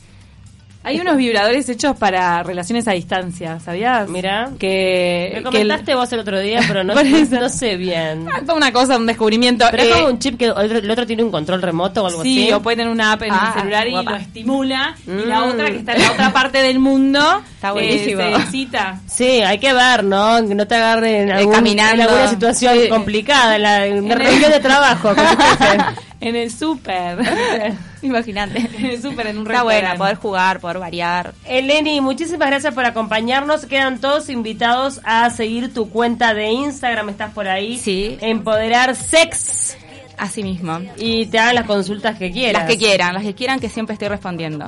Hay 0.81 0.97
unos 0.97 1.17
vibradores 1.17 1.67
hechos 1.67 1.97
para 1.97 2.41
relaciones 2.41 2.87
a 2.87 2.93
distancia, 2.93 3.59
¿sabías? 3.59 4.07
Mira. 4.07 4.49
que, 4.57 5.29
Me 5.33 5.37
que 5.39 5.43
comentaste 5.43 5.93
vos 5.93 6.11
el 6.13 6.19
otro 6.19 6.39
día, 6.39 6.61
pero 6.67 6.85
no, 6.85 6.93
no 7.31 7.49
sé 7.49 7.75
bien. 7.75 8.25
Ah, 8.33 8.53
una 8.55 8.71
cosa, 8.71 8.95
un 8.97 9.05
descubrimiento. 9.05 9.65
Pero 9.71 9.83
es 9.83 9.89
Eh, 9.89 9.91
como 9.93 10.07
un 10.07 10.19
chip 10.19 10.37
que 10.39 10.45
el 10.45 10.51
otro, 10.51 10.77
el 10.77 10.89
otro 10.89 11.05
tiene 11.05 11.21
un 11.23 11.31
control 11.31 11.61
remoto 11.61 12.03
o 12.03 12.07
algo 12.07 12.23
Sí, 12.23 12.43
así. 12.45 12.53
o 12.53 12.61
puede 12.61 12.77
tener 12.77 12.91
una 12.93 13.11
app 13.11 13.23
en 13.23 13.31
Ah, 13.33 13.51
el 13.53 13.59
celular 13.61 13.87
y 13.87 13.91
guapa. 13.91 14.11
lo 14.11 14.17
estimula. 14.17 14.95
Y 15.05 15.25
la 15.27 15.39
Mm. 15.41 15.49
otra 15.49 15.65
que 15.65 15.75
está 15.77 15.93
en 15.93 16.01
la 16.01 16.11
otra 16.11 16.33
parte 16.33 16.61
del 16.63 16.79
mundo 16.79 17.19
Está 17.55 17.69
eh, 17.69 17.71
buenísimo. 17.73 18.21
se 18.21 18.35
excita. 18.35 18.99
Sí, 19.05 19.41
hay 19.41 19.59
que 19.59 19.73
ver, 19.73 20.05
¿no? 20.05 20.47
Que 20.47 20.55
no 20.55 20.65
te 20.65 20.75
agarren 20.75 21.15
en, 21.23 21.31
algún- 21.33 21.53
caminando. 21.55 21.95
en 21.95 22.01
alguna 22.09 22.27
situación 22.29 22.75
Sí. 22.83 22.87
complicada, 22.89 23.57
en, 23.57 23.61
la, 23.63 23.85
en 23.85 24.05
una 24.05 24.15
reunión 24.15 24.49
de 24.49 24.59
trabajo. 24.61 25.11
en 26.21 26.35
el 26.35 26.51
súper. 26.51 27.19
imagínate. 28.01 28.59
en 28.77 28.85
el 28.85 29.01
súper, 29.01 29.27
en 29.27 29.37
un 29.37 29.47
Está 29.47 29.63
buena, 29.63 29.95
poder 29.95 30.15
jugar, 30.15 30.59
poder 30.59 30.79
variar. 30.79 31.33
Eleni, 31.45 32.01
muchísimas 32.01 32.49
gracias 32.49 32.73
por 32.73 32.85
acompañarnos. 32.85 33.65
Quedan 33.65 33.99
todos 33.99 34.29
invitados 34.29 34.99
a 35.03 35.29
seguir 35.29 35.73
tu 35.73 35.89
cuenta 35.89 36.33
de 36.33 36.51
Instagram. 36.51 37.09
Estás 37.09 37.33
por 37.33 37.47
ahí. 37.47 37.77
Sí. 37.77 38.17
Empoderar 38.21 38.95
Sex. 38.95 39.77
Así 40.19 40.43
mismo. 40.43 40.79
Y 40.97 41.27
te 41.27 41.39
hagan 41.39 41.55
las 41.55 41.65
consultas 41.65 42.17
que 42.17 42.29
quieras. 42.31 42.63
Las 42.63 42.71
que 42.71 42.77
quieran, 42.77 43.13
las 43.13 43.23
que 43.23 43.33
quieran 43.33 43.59
que 43.59 43.69
siempre 43.69 43.93
estoy 43.93 44.09
respondiendo. 44.09 44.67